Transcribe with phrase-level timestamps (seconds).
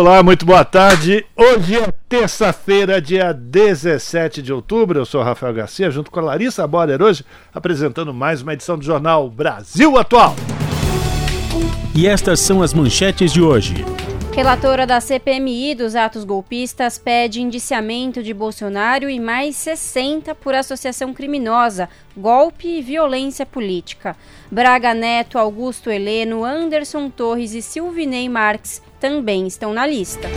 [0.00, 1.26] Olá, muito boa tarde.
[1.36, 4.98] Hoje é terça-feira, dia 17 de outubro.
[4.98, 8.82] Eu sou Rafael Garcia, junto com a Larissa Borer, hoje apresentando mais uma edição do
[8.82, 10.34] Jornal Brasil Atual.
[11.94, 13.84] E estas são as manchetes de hoje.
[14.32, 21.12] Relatora da CPMI dos atos golpistas pede indiciamento de Bolsonaro e mais 60 por associação
[21.12, 24.16] criminosa, golpe e violência política.
[24.50, 30.28] Braga Neto, Augusto Heleno, Anderson Torres e Silvinei Marques também estão na lista.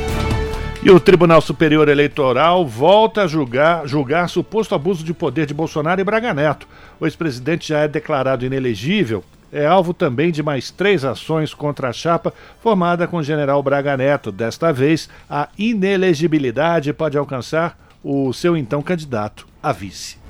[0.81, 6.01] E o Tribunal Superior Eleitoral volta a julgar, julgar suposto abuso de poder de Bolsonaro
[6.01, 6.67] e Braga Neto.
[6.99, 11.93] O ex-presidente já é declarado inelegível é alvo também de mais três ações contra a
[11.93, 14.31] chapa formada com o general Braga Neto.
[14.31, 20.22] Desta vez, a inelegibilidade pode alcançar o seu então candidato a vice.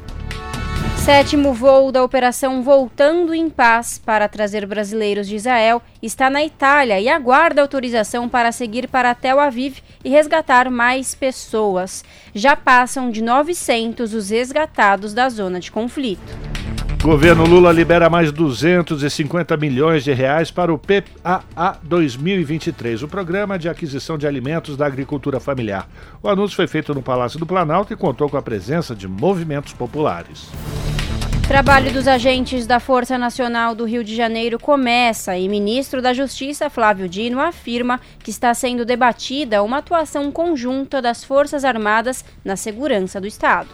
[1.04, 6.98] Sétimo voo da operação Voltando em Paz para trazer brasileiros de Israel está na Itália
[6.98, 12.06] e aguarda autorização para seguir para Tel Aviv e resgatar mais pessoas.
[12.34, 16.38] Já passam de 900 os resgatados da zona de conflito.
[17.04, 23.68] Governo Lula libera mais 250 milhões de reais para o PAA 2023, o Programa de
[23.68, 25.86] Aquisição de Alimentos da Agricultura Familiar.
[26.22, 29.74] O anúncio foi feito no Palácio do Planalto e contou com a presença de movimentos
[29.74, 30.48] populares.
[31.46, 36.70] Trabalho dos agentes da Força Nacional do Rio de Janeiro começa e ministro da Justiça,
[36.70, 43.20] Flávio Dino, afirma que está sendo debatida uma atuação conjunta das Forças Armadas na segurança
[43.20, 43.68] do Estado.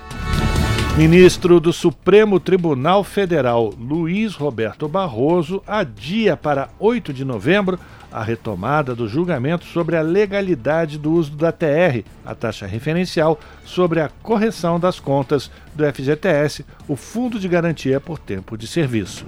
[0.97, 7.79] Ministro do Supremo Tribunal Federal, Luiz Roberto Barroso, adia para 8 de novembro
[8.11, 14.01] a retomada do julgamento sobre a legalidade do uso da TR, a taxa referencial, sobre
[14.01, 19.23] a correção das contas do FGTS, o Fundo de Garantia por Tempo de Serviço.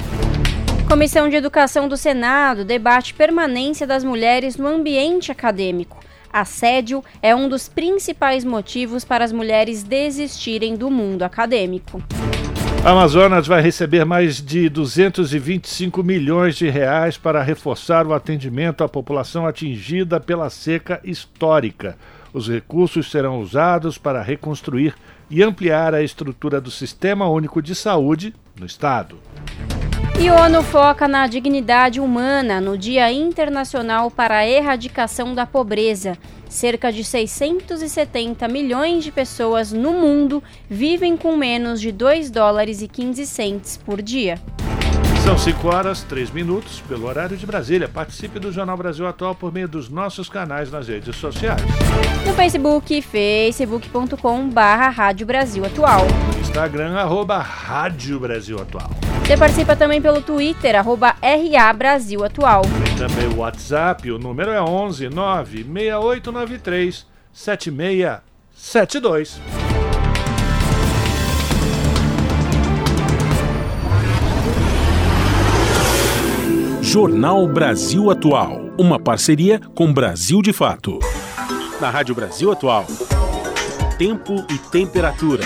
[0.89, 5.97] Comissão de Educação do Senado debate permanência das mulheres no ambiente acadêmico.
[6.31, 12.01] Assédio é um dos principais motivos para as mulheres desistirem do mundo acadêmico.
[12.83, 19.45] Amazonas vai receber mais de 225 milhões de reais para reforçar o atendimento à população
[19.45, 21.95] atingida pela seca histórica.
[22.33, 24.95] Os recursos serão usados para reconstruir
[25.29, 29.19] e ampliar a estrutura do Sistema Único de Saúde no estado.
[30.23, 36.15] E ONU foca na dignidade humana no Dia Internacional para a Erradicação da Pobreza.
[36.47, 42.87] Cerca de 670 milhões de pessoas no mundo vivem com menos de 2 dólares e
[42.87, 44.39] 15 centes por dia.
[45.23, 47.87] São 5 horas, 3 minutos, pelo horário de Brasília.
[47.87, 51.61] Participe do Jornal Brasil Atual por meio dos nossos canais nas redes sociais.
[52.25, 56.07] No Facebook, facebook.com barra Rádio Brasil Atual.
[56.39, 58.89] Instagram, arroba Rádio Brasil Atual.
[59.23, 62.63] Você participa também pelo Twitter, arroba RA Brasil Atual.
[62.83, 69.39] Tem também o WhatsApp, o número é 11 96893 7672.
[76.91, 80.99] Jornal Brasil Atual, uma parceria com Brasil de Fato.
[81.79, 82.85] Na Rádio Brasil Atual,
[83.97, 85.45] tempo e temperatura.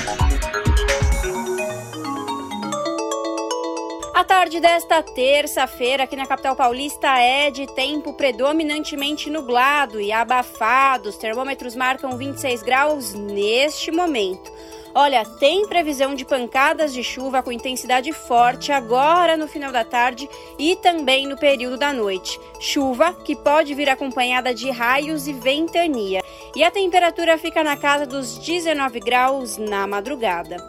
[4.15, 11.09] A tarde desta terça-feira aqui na capital paulista é de tempo predominantemente nublado e abafado.
[11.09, 14.51] Os termômetros marcam 26 graus neste momento.
[14.97, 20.29] Olha, tem previsão de pancadas de chuva com intensidade forte agora no final da tarde
[20.57, 22.39] e também no período da noite.
[22.61, 26.23] Chuva que pode vir acompanhada de raios e ventania.
[26.55, 30.65] E a temperatura fica na casa dos 19 graus na madrugada.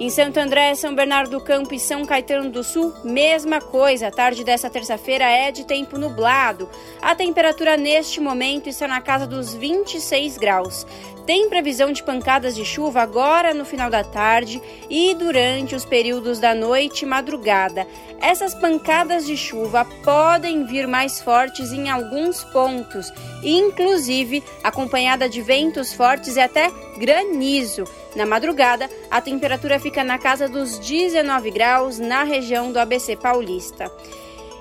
[0.00, 4.08] Em Santo André, São Bernardo do Campo e São Caetano do Sul, mesma coisa.
[4.08, 6.70] A tarde dessa terça-feira é de tempo nublado.
[7.02, 10.86] A temperatura neste momento está na casa dos 26 graus.
[11.26, 16.38] Tem previsão de pancadas de chuva agora no final da tarde e durante os períodos
[16.38, 17.86] da noite e madrugada.
[18.22, 23.12] Essas pancadas de chuva podem vir mais fortes em alguns pontos,
[23.42, 27.84] inclusive acompanhada de ventos fortes e até granizo.
[28.14, 33.90] Na madrugada, a temperatura fica na casa dos 19 graus na região do ABC Paulista.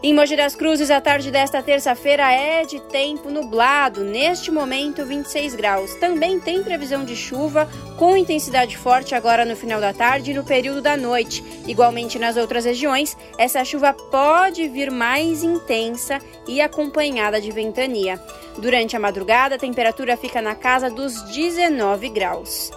[0.01, 5.55] Em Mogi das Cruzes, a tarde desta terça-feira é de tempo nublado, neste momento 26
[5.55, 5.93] graus.
[5.95, 7.67] Também tem previsão de chuva
[7.97, 11.43] com intensidade forte agora no final da tarde e no período da noite.
[11.67, 18.23] Igualmente nas outras regiões, essa chuva pode vir mais intensa e acompanhada de ventania.
[18.57, 22.71] Durante a madrugada, a temperatura fica na casa dos 19 graus.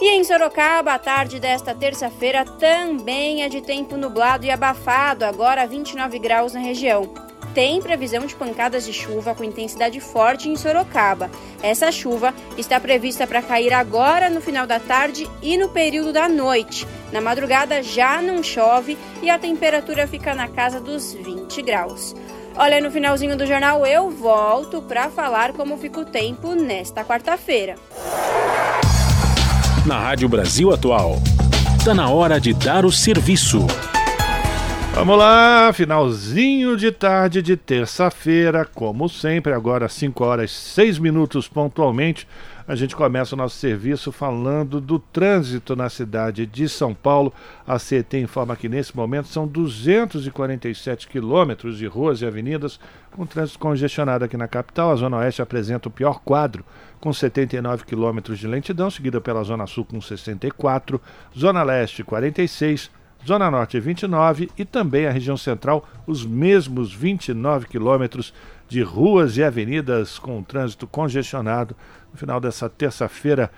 [0.00, 5.66] E em Sorocaba, a tarde desta terça-feira também é de tempo nublado e abafado, agora
[5.66, 7.12] 29 graus na região.
[7.52, 11.30] Tem previsão de pancadas de chuva com intensidade forte em Sorocaba.
[11.62, 16.30] Essa chuva está prevista para cair agora no final da tarde e no período da
[16.30, 16.88] noite.
[17.12, 22.14] Na madrugada já não chove e a temperatura fica na casa dos 20 graus.
[22.56, 27.76] Olha, no finalzinho do jornal eu volto para falar como fica o tempo nesta quarta-feira
[29.86, 31.22] na Rádio Brasil Atual.
[31.78, 33.66] Está na hora de dar o serviço.
[34.94, 42.26] Vamos lá, finalzinho de tarde de terça-feira, como sempre, agora 5 horas 6 minutos pontualmente.
[42.68, 47.32] A gente começa o nosso serviço falando do trânsito na cidade de São Paulo.
[47.66, 52.78] A CET informa que nesse momento são 247 quilômetros de ruas e avenidas
[53.10, 54.92] com trânsito congestionado aqui na capital.
[54.92, 56.64] A Zona Oeste apresenta o pior quadro
[57.00, 61.00] com 79 quilômetros de lentidão, seguida pela Zona Sul com 64,
[61.36, 62.90] Zona Leste 46,
[63.26, 68.32] Zona Norte 29 e também a região central, os mesmos 29 quilômetros
[68.68, 71.74] de ruas e avenidas com trânsito congestionado
[72.12, 73.50] no final dessa terça-feira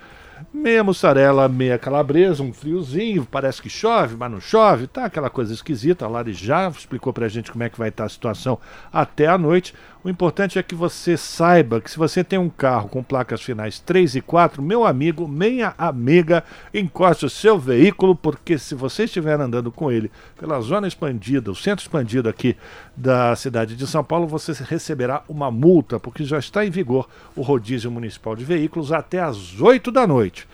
[0.53, 5.53] meia mussarela, meia calabresa, um friozinho, parece que chove, mas não chove, tá aquela coisa
[5.53, 6.05] esquisita.
[6.05, 8.59] A Lari já explicou pra gente como é que vai estar a situação
[8.93, 9.75] até a noite.
[10.05, 13.79] O importante é que você saiba que se você tem um carro com placas finais
[13.79, 16.43] 3 e 4, meu amigo, minha amiga,
[16.75, 21.55] encoste o seu veículo, porque se você estiver andando com ele pela zona expandida, o
[21.55, 22.57] centro expandido aqui
[22.97, 27.43] da cidade de São Paulo, você receberá uma multa, porque já está em vigor o
[27.43, 30.49] rodízio municipal de veículos até às 8 da noite.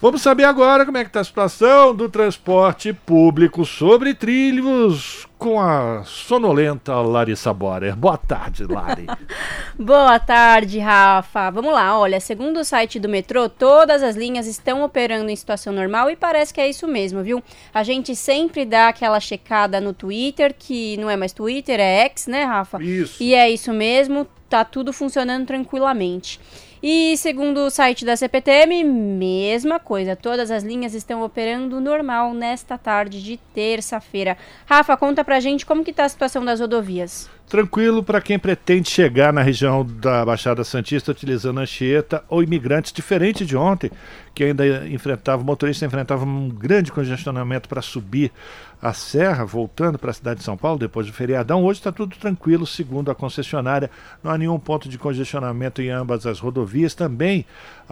[0.00, 5.60] Vamos saber agora como é que está a situação do transporte público sobre trilhos com
[5.60, 7.96] a sonolenta Larissa Borer.
[7.96, 9.06] Boa tarde, Lari.
[9.76, 11.50] Boa tarde, Rafa.
[11.50, 15.72] Vamos lá, olha, segundo o site do metrô, todas as linhas estão operando em situação
[15.72, 17.42] normal e parece que é isso mesmo, viu?
[17.74, 22.28] A gente sempre dá aquela checada no Twitter, que não é mais Twitter, é X,
[22.28, 22.80] né, Rafa?
[22.80, 23.20] Isso.
[23.20, 26.38] E é isso mesmo, tá tudo funcionando tranquilamente.
[26.82, 30.16] E segundo o site da CPTM, mesma coisa.
[30.16, 34.36] Todas as linhas estão operando normal nesta tarde de terça-feira.
[34.66, 37.30] Rafa, conta pra gente como que tá a situação das rodovias.
[37.48, 43.44] Tranquilo para quem pretende chegar na região da Baixada Santista utilizando Anchieta ou imigrantes, diferente
[43.44, 43.90] de ontem,
[44.34, 48.32] que ainda enfrentava, o motorista enfrentava um grande congestionamento para subir
[48.80, 51.62] a serra, voltando para a cidade de São Paulo depois do feriadão.
[51.62, 53.90] Hoje está tudo tranquilo, segundo a concessionária.
[54.24, 56.94] Não há nenhum ponto de congestionamento em ambas as rodovias.
[56.94, 57.44] Também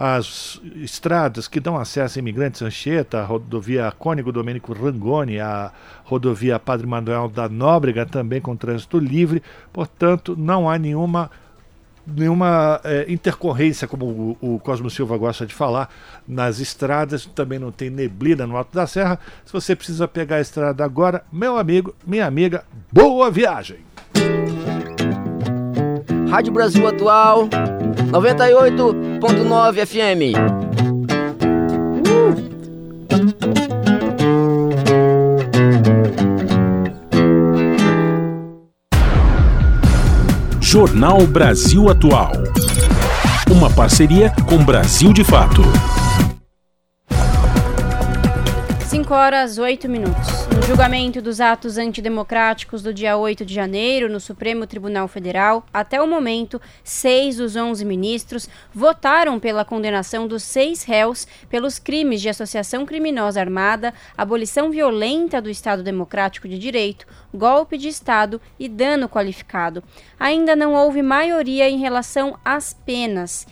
[0.03, 5.71] as estradas que dão acesso a imigrantes Anchieta, a rodovia Cônigo Domênico Rangoni, a
[6.03, 9.43] rodovia Padre Manuel da Nóbrega, também com trânsito livre.
[9.71, 11.29] Portanto, não há nenhuma
[12.07, 15.87] nenhuma é, intercorrência, como o, o, Cosmo Silva gosta de falar,
[16.27, 19.19] nas estradas, também não tem neblina no Alto da Serra.
[19.45, 23.77] Se você precisa pegar a estrada agora, meu amigo, minha amiga, boa viagem!
[26.27, 27.47] Rádio Brasil Atual
[28.11, 30.35] 98.9 FM.
[40.61, 42.31] Jornal Brasil Atual.
[43.51, 45.61] Uma parceria com Brasil de Fato.
[49.11, 50.47] 5 horas 8 minutos.
[50.55, 56.01] No julgamento dos atos antidemocráticos do dia 8 de janeiro no Supremo Tribunal Federal, até
[56.01, 62.29] o momento, seis dos 11 ministros votaram pela condenação dos seis réus pelos crimes de
[62.29, 69.09] associação criminosa armada, abolição violenta do Estado Democrático de Direito, golpe de Estado e dano
[69.09, 69.83] qualificado.
[70.17, 73.45] Ainda não houve maioria em relação às penas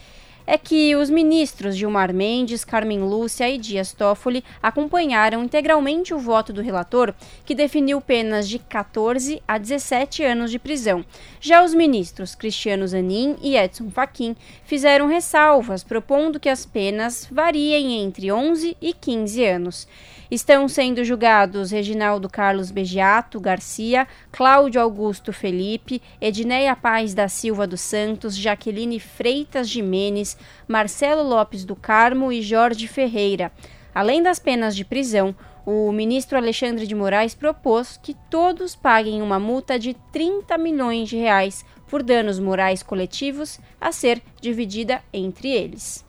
[0.52, 6.52] é que os ministros Gilmar Mendes, Carmen Lúcia e Dias Toffoli acompanharam integralmente o voto
[6.52, 7.14] do relator,
[7.46, 11.06] que definiu penas de 14 a 17 anos de prisão.
[11.40, 18.02] Já os ministros Cristiano Zanin e Edson Fachin fizeram ressalvas, propondo que as penas variem
[18.02, 19.88] entre 11 e 15 anos.
[20.32, 27.82] Estão sendo julgados Reginaldo Carlos Begiato Garcia, Cláudio Augusto Felipe, Edneia Paz da Silva dos
[27.82, 33.52] Santos, Jaqueline Freitas Jimenez, Marcelo Lopes do Carmo e Jorge Ferreira.
[33.94, 39.40] Além das penas de prisão, o ministro Alexandre de Moraes propôs que todos paguem uma
[39.40, 46.08] multa de 30 milhões de reais por danos morais coletivos a ser dividida entre eles.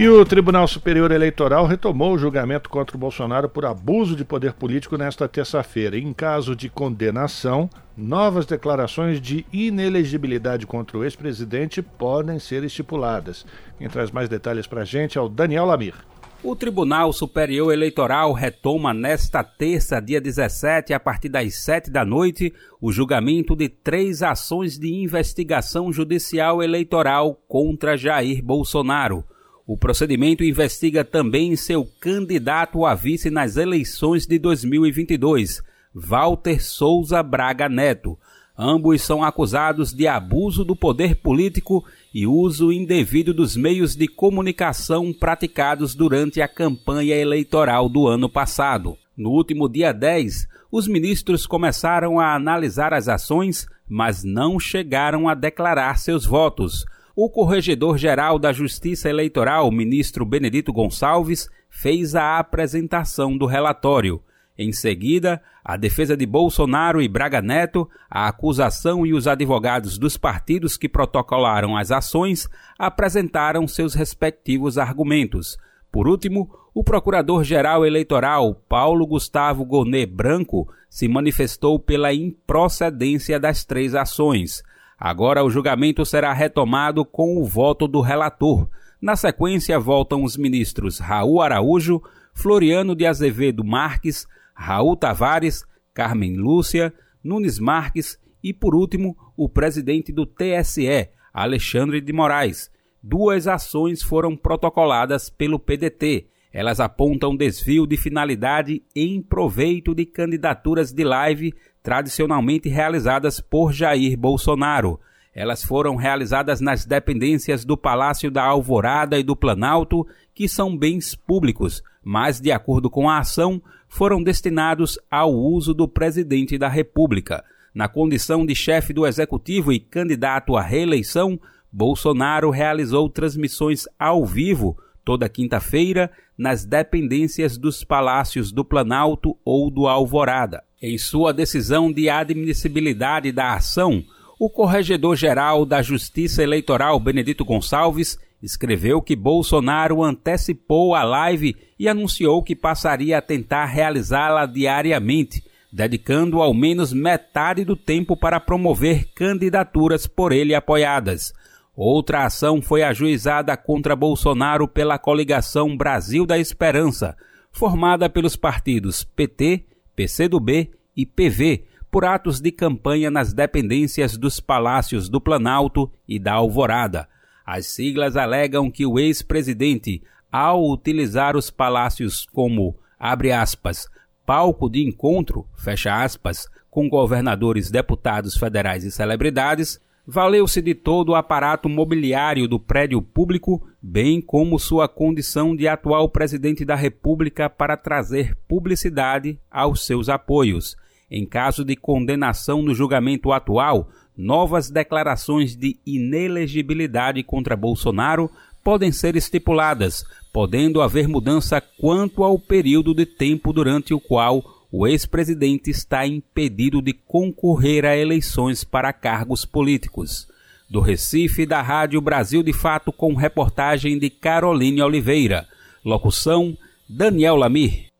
[0.00, 4.54] E o Tribunal Superior Eleitoral retomou o julgamento contra o Bolsonaro por abuso de poder
[4.54, 5.98] político nesta terça-feira.
[5.98, 13.44] Em caso de condenação, novas declarações de inelegibilidade contra o ex-presidente podem ser estipuladas.
[13.76, 15.96] Quem traz mais detalhes para a gente é o Daniel Lamir.
[16.42, 22.54] O Tribunal Superior Eleitoral retoma nesta terça, dia 17, a partir das 7 da noite,
[22.80, 29.26] o julgamento de três ações de investigação judicial eleitoral contra Jair Bolsonaro.
[29.72, 35.62] O procedimento investiga também seu candidato a vice nas eleições de 2022,
[35.94, 38.18] Walter Souza Braga Neto.
[38.58, 45.12] Ambos são acusados de abuso do poder político e uso indevido dos meios de comunicação
[45.12, 48.98] praticados durante a campanha eleitoral do ano passado.
[49.16, 55.34] No último dia 10, os ministros começaram a analisar as ações, mas não chegaram a
[55.34, 56.84] declarar seus votos.
[57.14, 64.22] O corregedor-geral da Justiça Eleitoral, ministro Benedito Gonçalves, fez a apresentação do relatório.
[64.56, 70.16] Em seguida, a defesa de Bolsonaro e Braga Neto, a acusação e os advogados dos
[70.16, 72.48] partidos que protocolaram as ações
[72.78, 75.56] apresentaram seus respectivos argumentos.
[75.90, 83.94] Por último, o procurador-geral eleitoral Paulo Gustavo Gonê Branco se manifestou pela improcedência das três
[83.94, 84.62] ações.
[85.00, 88.68] Agora o julgamento será retomado com o voto do relator.
[89.00, 92.02] Na sequência, voltam os ministros Raul Araújo,
[92.34, 95.64] Floriano de Azevedo Marques, Raul Tavares,
[95.94, 96.92] Carmen Lúcia,
[97.24, 102.70] Nunes Marques e, por último, o presidente do TSE, Alexandre de Moraes.
[103.02, 106.26] Duas ações foram protocoladas pelo PDT.
[106.52, 114.16] Elas apontam desvio de finalidade em proveito de candidaturas de live tradicionalmente realizadas por Jair
[114.18, 115.00] Bolsonaro.
[115.34, 121.14] Elas foram realizadas nas dependências do Palácio da Alvorada e do Planalto, que são bens
[121.14, 127.44] públicos, mas, de acordo com a ação, foram destinados ao uso do presidente da República.
[127.72, 131.40] Na condição de chefe do executivo e candidato à reeleição,
[131.72, 136.10] Bolsonaro realizou transmissões ao vivo toda quinta-feira
[136.40, 140.64] nas dependências dos palácios do Planalto ou do Alvorada.
[140.80, 144.02] Em sua decisão de admissibilidade da ação,
[144.38, 152.42] o corregedor-geral da Justiça Eleitoral, Benedito Gonçalves, escreveu que Bolsonaro antecipou a live e anunciou
[152.42, 160.06] que passaria a tentar realizá-la diariamente, dedicando ao menos metade do tempo para promover candidaturas
[160.06, 161.34] por ele apoiadas.
[161.82, 167.16] Outra ação foi ajuizada contra Bolsonaro pela coligação Brasil da Esperança,
[167.50, 169.64] formada pelos partidos PT,
[169.96, 176.34] PCdoB e PV, por atos de campanha nas dependências dos palácios do Planalto e da
[176.34, 177.08] Alvorada.
[177.46, 183.88] As siglas alegam que o ex-presidente, ao utilizar os palácios como, abre aspas,
[184.26, 191.14] palco de encontro, fecha aspas, com governadores, deputados federais e celebridades, valeu-se de todo o
[191.14, 197.76] aparato mobiliário do prédio público, bem como sua condição de atual presidente da República para
[197.76, 200.76] trazer publicidade aos seus apoios.
[201.10, 208.30] Em caso de condenação no julgamento atual, novas declarações de inelegibilidade contra Bolsonaro
[208.62, 214.86] podem ser estipuladas, podendo haver mudança quanto ao período de tempo durante o qual o
[214.86, 220.28] ex-presidente está impedido de concorrer a eleições para cargos políticos.
[220.68, 225.46] Do Recife, da Rádio Brasil de Fato, com reportagem de Caroline Oliveira.
[225.84, 226.56] Locução:
[226.88, 227.90] Daniel Lamir.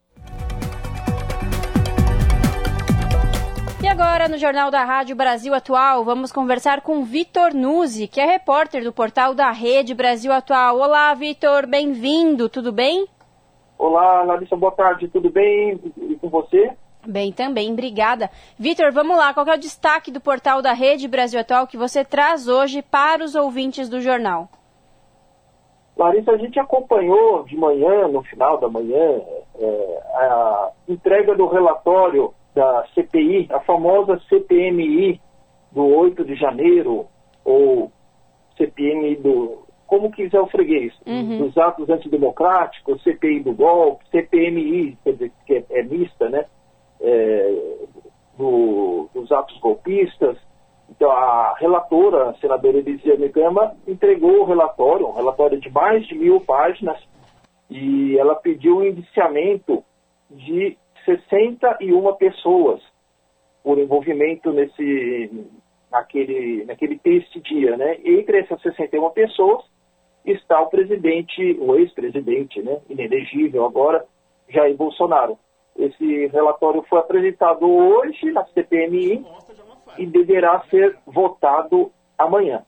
[3.90, 8.84] agora no Jornal da Rádio Brasil Atual, vamos conversar com Vitor Nuzzi, que é repórter
[8.84, 10.78] do portal da Rede Brasil Atual.
[10.78, 13.06] Olá, Vitor, bem-vindo, tudo bem?
[13.76, 15.80] Olá, Larissa, boa tarde, tudo bem?
[16.30, 16.72] Você?
[17.06, 18.30] Bem, também, obrigada.
[18.58, 22.04] Vitor, vamos lá, qual é o destaque do portal da Rede Brasil Atual que você
[22.04, 24.49] traz hoje para os ouvintes do jornal?
[25.96, 29.20] Larissa, a gente acompanhou de manhã, no final da manhã,
[29.58, 35.20] é, a entrega do relatório da CPI, a famosa CPMI
[35.70, 37.06] do 8 de janeiro,
[37.44, 37.92] ou
[38.56, 39.62] CPMI do.
[39.90, 41.38] Como quiser o freguês, uhum.
[41.38, 46.44] dos atos antidemocráticos, CPI do golpe, CPMI, quer dizer, que é, é mista, né?
[47.00, 47.76] É,
[48.38, 50.37] do, dos atos golpistas.
[50.88, 56.14] Então, a relatora, a senadora Elisiane Gama, entregou o relatório, um relatório de mais de
[56.14, 57.02] mil páginas,
[57.68, 59.82] e ela pediu o indiciamento
[60.30, 62.80] de 61 pessoas
[63.64, 65.49] por envolvimento nesse
[65.90, 67.99] naquele naquele texto dia, né?
[68.04, 69.64] Entre essas 61 pessoas
[70.24, 74.04] está o presidente, o ex-presidente, né, inelegível agora,
[74.48, 75.38] Jair Bolsonaro.
[75.76, 79.24] Esse relatório foi apresentado hoje na CPMI
[79.98, 82.64] e deverá ser votado amanhã.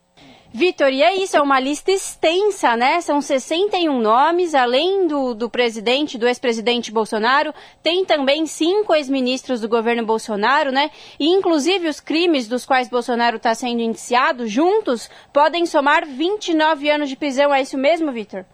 [0.55, 3.01] Vitor, e é isso, é uma lista extensa, né?
[3.01, 9.69] São 61 nomes, além do, do presidente, do ex-presidente Bolsonaro, tem também cinco ex-ministros do
[9.69, 10.91] governo Bolsonaro, né?
[11.19, 17.09] E inclusive os crimes dos quais Bolsonaro está sendo indiciado, juntos, podem somar 29 anos
[17.09, 17.55] de prisão.
[17.55, 18.45] É isso mesmo, Vitor?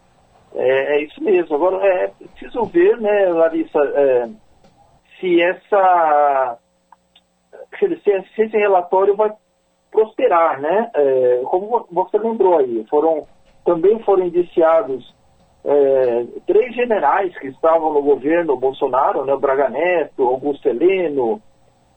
[0.55, 1.57] É, é, isso mesmo.
[1.57, 4.29] Agora, é preciso ver, né, Larissa, é,
[5.19, 6.59] se essa.
[7.77, 9.31] Se, se esse relatório vai
[9.91, 10.91] prosperar, né?
[10.95, 13.27] É, como você lembrou aí, foram,
[13.65, 15.15] também foram indiciados
[15.65, 19.35] é, três generais que estavam no governo Bolsonaro, né?
[19.35, 21.41] O Braga Neto, Augusto Heleno,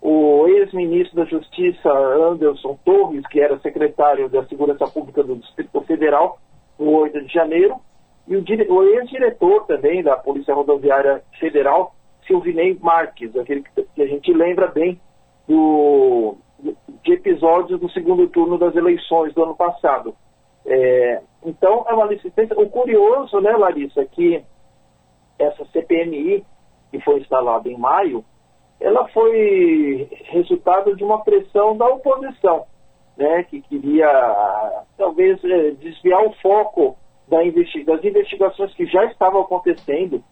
[0.02, 6.40] o ex-ministro da Justiça Anderson Torres, que era secretário da Segurança Pública do Distrito Federal,
[6.80, 7.76] no 8 de janeiro,
[8.28, 11.94] e o, ex-diretor também da Polícia Rodoviária Federal,
[12.26, 15.00] Silvinei Marques, aquele que, que a gente lembra bem
[15.48, 16.38] do
[17.04, 20.16] de episódios do segundo turno das eleições do ano passado.
[20.66, 22.58] É, então, é uma licitância.
[22.60, 24.44] O curioso, né, Larissa, é que
[25.40, 26.46] essa CPMI,
[26.92, 28.24] que foi instalada em maio,
[28.80, 32.66] ela foi resultado de uma pressão da oposição,
[33.18, 40.24] né, que queria talvez é, desviar o foco das investigações que já estavam acontecendo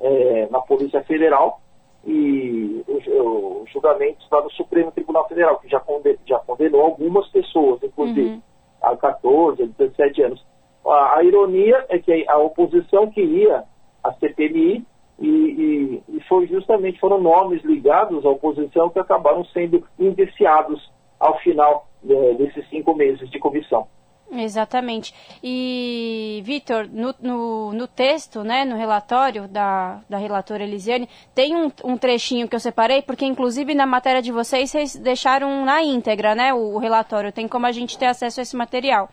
[0.00, 1.60] é, na Polícia Federal
[2.06, 7.28] e o, o julgamento está no Supremo Tribunal Federal, que já, condenou, já condenou algumas
[7.28, 8.42] pessoas, inclusive uhum.
[8.80, 10.46] a 14, a 17 anos.
[10.86, 13.64] A, a, ironia é que a oposição queria
[14.04, 14.86] a CPMI
[15.18, 21.36] e, e, e, foi justamente foram nomes ligados à oposição que acabaram sendo indiciados ao
[21.38, 23.88] final é, desses cinco meses de comissão.
[24.30, 25.14] Exatamente.
[25.42, 31.70] E, Vitor, no, no, no, texto, né, no relatório da, da relatora Elisiane, tem um,
[31.84, 36.34] um, trechinho que eu separei, porque inclusive na matéria de vocês, vocês deixaram na íntegra,
[36.34, 39.08] né, o, o relatório, tem como a gente ter acesso a esse material.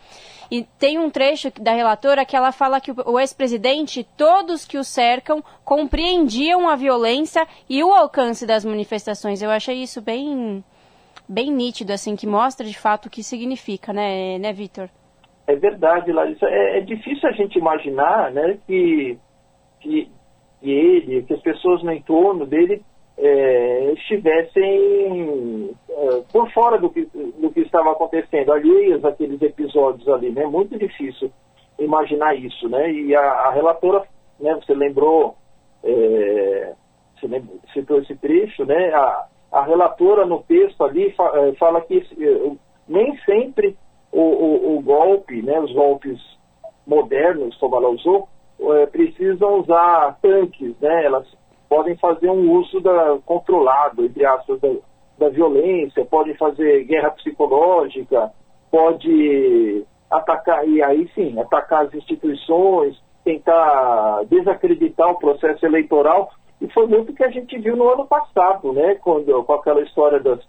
[0.50, 4.80] E tem um trecho da relatora que ela fala que o, o ex-presidente, todos que
[4.80, 9.44] o cercam, compreendiam a violência e o alcance das manifestações.
[9.44, 10.64] Eu achei isso bem,
[11.30, 14.90] bem nítido, assim, que mostra de fato o que significa, né, né Vitor?
[15.46, 16.46] É verdade, Larissa.
[16.48, 19.18] É, é difícil a gente imaginar né, que,
[19.82, 20.10] que,
[20.62, 22.82] que, ele, que as pessoas no entorno dele
[23.18, 30.28] é, estivessem é, por fora do que, do que estava acontecendo, alheias aqueles episódios ali.
[30.28, 30.46] É né?
[30.46, 31.32] muito difícil
[31.78, 32.70] imaginar isso.
[32.70, 32.92] Né?
[32.92, 34.04] E a, a relatora,
[34.40, 35.36] né, você lembrou,
[35.84, 36.74] é,
[37.20, 38.94] você lembrou, citou esse trecho, né?
[38.94, 42.52] a, a relatora no texto ali é, fala que é,
[42.88, 43.78] nem sempre
[44.14, 46.20] o, o, o golpe, né, os golpes
[46.86, 48.30] modernos, como ela usou,
[48.62, 51.28] é, precisam usar tanques, né, elas
[51.68, 54.70] podem fazer um uso da, controlado, entre aspas, da,
[55.18, 58.32] da violência, podem fazer guerra psicológica,
[58.70, 66.30] pode atacar, e aí sim, atacar as instituições, tentar desacreditar o processo eleitoral,
[66.62, 69.82] e foi muito o que a gente viu no ano passado, né, quando, com aquela
[69.82, 70.40] história das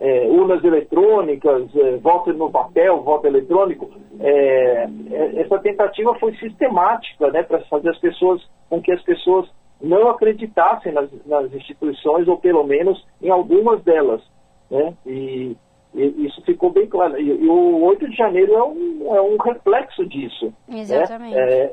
[0.00, 7.30] é, urnas eletrônicas, é, voto no papel, voto eletrônico, é, é, essa tentativa foi sistemática,
[7.30, 9.46] né, para fazer as pessoas, com que as pessoas
[9.80, 14.22] não acreditassem nas, nas instituições, ou pelo menos em algumas delas,
[14.70, 15.54] né, e,
[15.94, 17.20] e isso ficou bem claro.
[17.20, 20.52] E, e, o 8 de janeiro é um, é um reflexo disso.
[20.66, 20.80] Né?
[20.80, 21.34] Exatamente.
[21.34, 21.72] Né?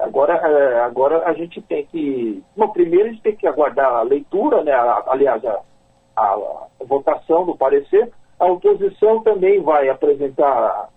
[0.00, 2.42] Agora, é, agora a gente tem que.
[2.56, 4.72] Bom, primeiro a gente tem que aguardar a leitura, né?
[5.08, 5.60] aliás, a,
[6.18, 10.88] a votação do parecer, a oposição também vai apresentar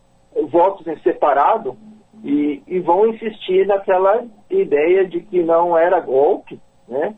[0.49, 1.75] votos em separado
[2.23, 7.15] e, e, vão insistir naquela ideia de que não era golpe, né?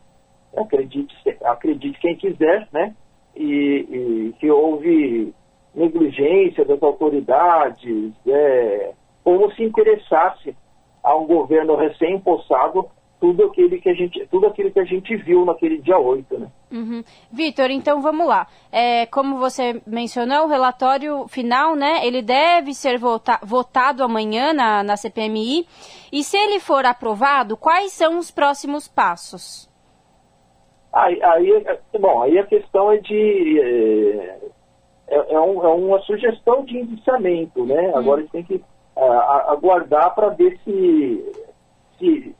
[0.55, 2.95] Acredite, acredite quem quiser, né?
[3.35, 5.33] E, e que houve
[5.75, 10.55] negligência das autoridades, é, como se interessasse
[11.03, 12.87] a um governo recém-impossado
[13.23, 16.51] tudo aquilo que a gente, tudo aquilo que a gente viu naquele dia 8, né?
[16.69, 17.01] Uhum.
[17.31, 18.47] Vitor, então vamos lá.
[18.69, 22.05] É, como você mencionou, o relatório final, né?
[22.05, 25.65] Ele deve ser vota votado amanhã na, na CPMI.
[26.11, 29.71] E se ele for aprovado, quais são os próximos passos?
[30.91, 31.65] Aí, aí
[31.97, 34.39] bom, aí a questão é de é,
[35.07, 37.93] é, é, um, é uma sugestão de indiciamento, né?
[37.95, 38.55] Agora a gente tem que
[38.97, 39.01] uh,
[39.47, 41.31] aguardar para ver se,
[41.97, 42.35] se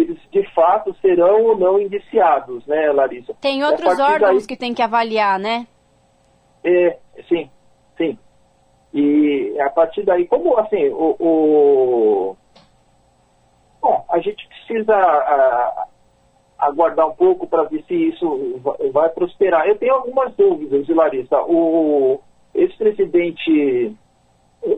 [0.00, 3.34] eles de fato serão ou não indiciados, né, Larissa?
[3.40, 4.46] Tem outros órgãos daí...
[4.46, 5.66] que tem que avaliar, né?
[6.64, 7.50] É, sim,
[7.96, 8.18] sim.
[8.92, 12.36] E a partir daí, como assim, o, o...
[13.80, 15.86] bom, a gente precisa a,
[16.58, 19.66] aguardar um pouco para ver se isso vai, vai, prosperar.
[19.66, 21.40] Eu tenho algumas dúvidas, Larissa.
[21.42, 22.20] O
[22.54, 23.96] ex-presidente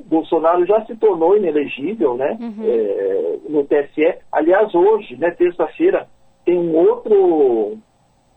[0.07, 2.39] Bolsonaro já se tornou inelegível, né?
[2.41, 2.65] Uhum.
[2.65, 4.15] É, no TSE.
[4.31, 6.09] Aliás, hoje, né, terça-feira,
[6.45, 7.79] tem um outro,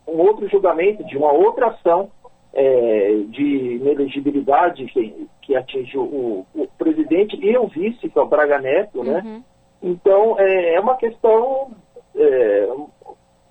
[0.07, 2.09] um outro julgamento de uma outra ação
[2.53, 8.27] é, de inelegibilidade que, que atinge o, o, presidente e o vice, que é o
[8.27, 9.21] Braga Neto, né?
[9.23, 9.43] Uhum.
[9.83, 11.71] Então, é, é, uma questão
[12.15, 12.69] é,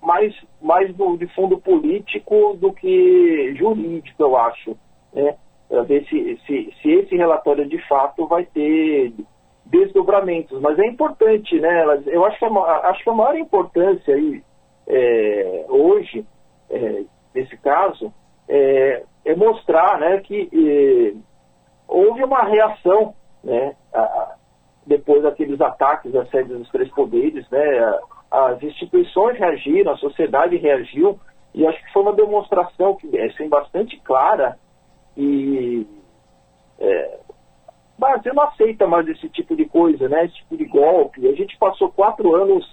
[0.03, 4.77] mais, mais do, de fundo político do que jurídico, eu acho.
[5.13, 5.37] Né?
[5.71, 9.13] Ver se, se, se esse relatório de fato vai ter
[9.65, 10.61] desdobramentos.
[10.61, 11.85] Mas é importante, né?
[12.07, 14.43] Eu acho que a, acho que a maior importância aí,
[14.87, 16.25] é, hoje,
[16.71, 18.13] é, nesse caso,
[18.49, 21.15] é, é, mostrar né, que é,
[21.89, 24.35] houve uma reação né, a,
[24.87, 27.99] depois daqueles ataques à sede dos três poderes, né?
[28.31, 31.19] As instituições reagiram, a sociedade reagiu,
[31.55, 34.59] e acho que foi uma demonstração que é assim, bastante clara
[35.17, 35.87] e
[36.79, 37.19] é,
[37.99, 40.25] Brasil não aceita mais esse tipo de coisa, né?
[40.25, 41.27] Esse tipo de golpe.
[41.29, 42.65] A gente passou quatro anos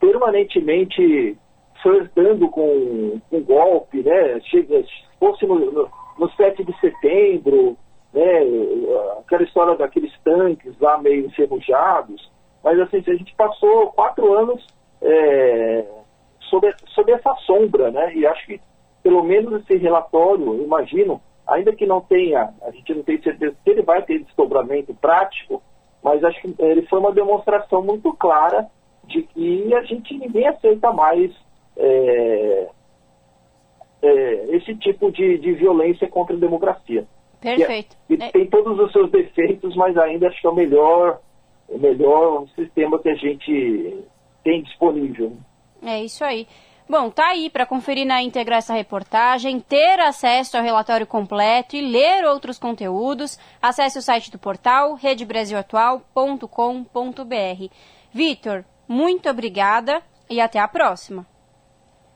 [0.00, 1.36] permanentemente
[1.82, 4.40] flertando com, com golpe, né?
[4.42, 4.82] Chega,
[5.18, 7.76] fosse no, no, no 7 de setembro,
[8.12, 8.40] né?
[9.20, 12.30] Aquela história daqueles tanques lá meio enferrujados.
[12.64, 14.66] Mas assim, a gente passou quatro anos
[15.02, 15.84] é,
[16.48, 18.14] sob, sob essa sombra, né?
[18.14, 18.60] E acho que
[19.02, 21.20] pelo menos esse relatório, imagino,
[21.50, 25.62] ainda que não tenha, a gente não tem certeza que ele vai ter desdobramento prático,
[26.02, 28.68] mas acho que ele foi uma demonstração muito clara
[29.04, 31.32] de que a gente ninguém aceita mais
[31.76, 32.68] é,
[34.02, 37.06] é, esse tipo de, de, violência contra a democracia.
[37.40, 37.96] Perfeito.
[38.06, 41.20] Que, é, tem todos os seus defeitos, mas ainda acho que é o melhor,
[41.68, 44.04] o melhor sistema que a gente
[44.44, 45.32] tem disponível.
[45.82, 46.46] É isso aí.
[46.90, 51.80] Bom, tá aí para conferir na íntegra essa reportagem, ter acesso ao relatório completo e
[51.80, 53.38] ler outros conteúdos.
[53.62, 57.74] Acesse o site do portal redebrasilatual.com.br.
[58.12, 61.24] Vitor, muito obrigada e até a próxima.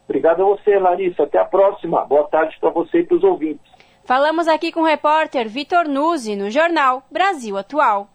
[0.09, 1.23] Obrigado a você, Larissa.
[1.23, 2.05] Até a próxima.
[2.07, 3.73] Boa tarde para você e para os ouvintes.
[4.05, 8.09] Falamos aqui com o repórter Vitor Nuzzi no jornal Brasil Atual.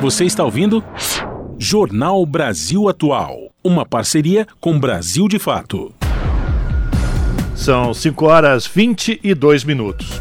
[0.00, 0.82] Você está ouvindo?
[1.60, 5.94] Jornal Brasil Atual, uma parceria com Brasil de Fato.
[7.54, 10.20] São 5 horas 22 minutos.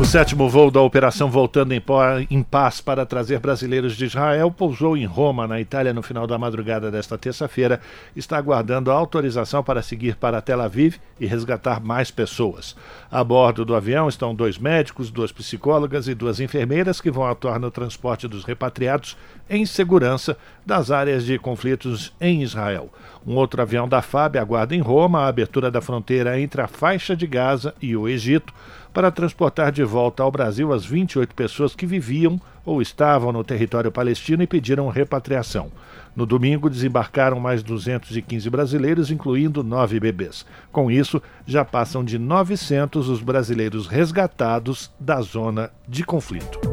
[0.00, 5.04] O sétimo voo da operação Voltando em Paz para trazer brasileiros de Israel pousou em
[5.04, 7.82] Roma, na Itália, no final da madrugada desta terça-feira.
[8.16, 12.74] Está aguardando a autorização para seguir para Tel Aviv e resgatar mais pessoas.
[13.10, 17.60] A bordo do avião estão dois médicos, duas psicólogas e duas enfermeiras que vão atuar
[17.60, 19.18] no transporte dos repatriados
[19.50, 20.34] em segurança
[20.64, 22.90] das áreas de conflitos em Israel.
[23.26, 27.14] Um outro avião da FAB aguarda em Roma a abertura da fronteira entre a faixa
[27.14, 28.54] de Gaza e o Egito
[28.92, 33.90] para transportar de volta ao Brasil as 28 pessoas que viviam ou estavam no território
[33.90, 35.70] palestino e pediram repatriação.
[36.14, 40.44] No domingo, desembarcaram mais 215 brasileiros, incluindo nove bebês.
[40.72, 46.69] Com isso, já passam de 900 os brasileiros resgatados da zona de conflito.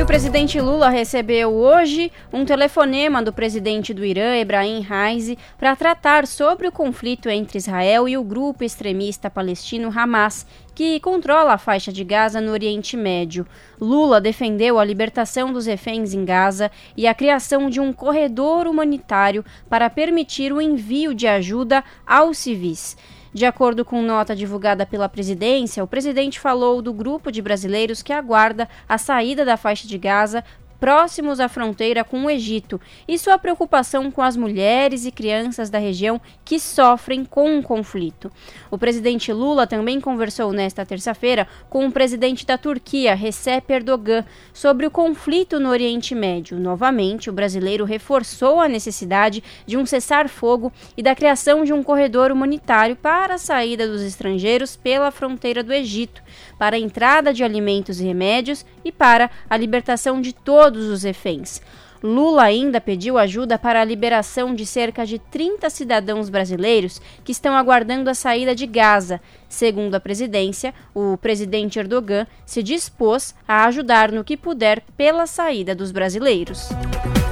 [0.00, 5.76] E o presidente Lula recebeu hoje um telefonema do presidente do Irã, Ebrahim Raisi, para
[5.76, 11.58] tratar sobre o conflito entre Israel e o grupo extremista palestino Hamas, que controla a
[11.58, 13.46] faixa de Gaza no Oriente Médio.
[13.78, 19.44] Lula defendeu a libertação dos reféns em Gaza e a criação de um corredor humanitário
[19.68, 22.96] para permitir o envio de ajuda aos civis.
[23.32, 28.12] De acordo com nota divulgada pela presidência, o presidente falou do grupo de brasileiros que
[28.12, 30.44] aguarda a saída da faixa de Gaza
[30.80, 35.78] próximos à fronteira com o Egito e sua preocupação com as mulheres e crianças da
[35.78, 38.32] região que sofrem com o conflito.
[38.70, 44.86] O presidente Lula também conversou nesta terça-feira com o presidente da Turquia, Recep Erdogan, sobre
[44.86, 46.58] o conflito no Oriente Médio.
[46.58, 52.32] Novamente, o brasileiro reforçou a necessidade de um cessar-fogo e da criação de um corredor
[52.32, 56.22] humanitário para a saída dos estrangeiros pela fronteira do Egito,
[56.60, 61.62] para a entrada de alimentos e remédios e para a libertação de todos os reféns.
[62.02, 67.54] Lula ainda pediu ajuda para a liberação de cerca de 30 cidadãos brasileiros que estão
[67.54, 69.22] aguardando a saída de Gaza.
[69.48, 75.74] Segundo a presidência, o presidente Erdogan se dispôs a ajudar no que puder pela saída
[75.74, 76.68] dos brasileiros.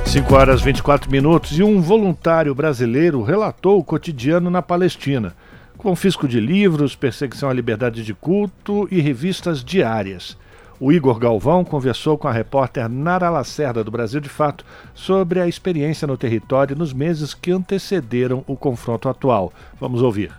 [0.06, 5.34] 5 horas 24 minutos e um voluntário brasileiro relatou o cotidiano na Palestina.
[5.78, 10.36] Confisco de livros, perseguição à liberdade de culto e revistas diárias.
[10.80, 15.46] O Igor Galvão conversou com a repórter Nara Lacerda, do Brasil de Fato, sobre a
[15.46, 19.52] experiência no território nos meses que antecederam o confronto atual.
[19.80, 20.32] Vamos ouvir.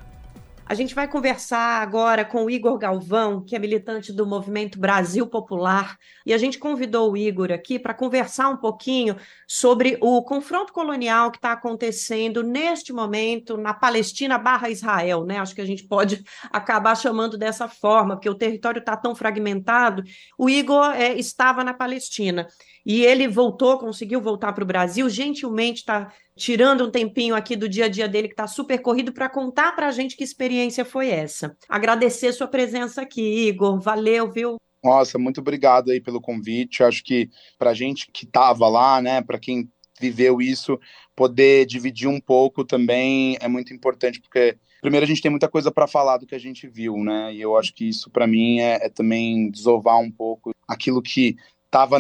[0.70, 5.26] A gente vai conversar agora com o Igor Galvão, que é militante do Movimento Brasil
[5.26, 9.16] Popular, e a gente convidou o Igor aqui para conversar um pouquinho
[9.48, 15.40] sobre o confronto colonial que está acontecendo neste momento na Palestina barra Israel, né?
[15.40, 20.04] Acho que a gente pode acabar chamando dessa forma, porque o território está tão fragmentado.
[20.38, 22.48] O Igor é, estava na Palestina
[22.86, 27.68] e ele voltou, conseguiu voltar para o Brasil, gentilmente está tirando um tempinho aqui do
[27.68, 30.86] dia a dia dele, que está super corrido, para contar para a gente que experiência
[30.86, 31.56] foi essa.
[31.68, 33.80] Agradecer sua presença aqui, Igor.
[33.80, 34.58] Valeu, viu?
[34.84, 36.84] Nossa, muito obrigado aí pelo convite.
[36.84, 40.80] Acho que para a gente que estava lá, né, para quem viveu isso,
[41.16, 45.70] poder dividir um pouco também é muito importante, porque primeiro a gente tem muita coisa
[45.70, 47.34] para falar do que a gente viu, né?
[47.34, 51.36] E eu acho que isso para mim é, é, também desovar um pouco aquilo que
[51.70, 52.00] estava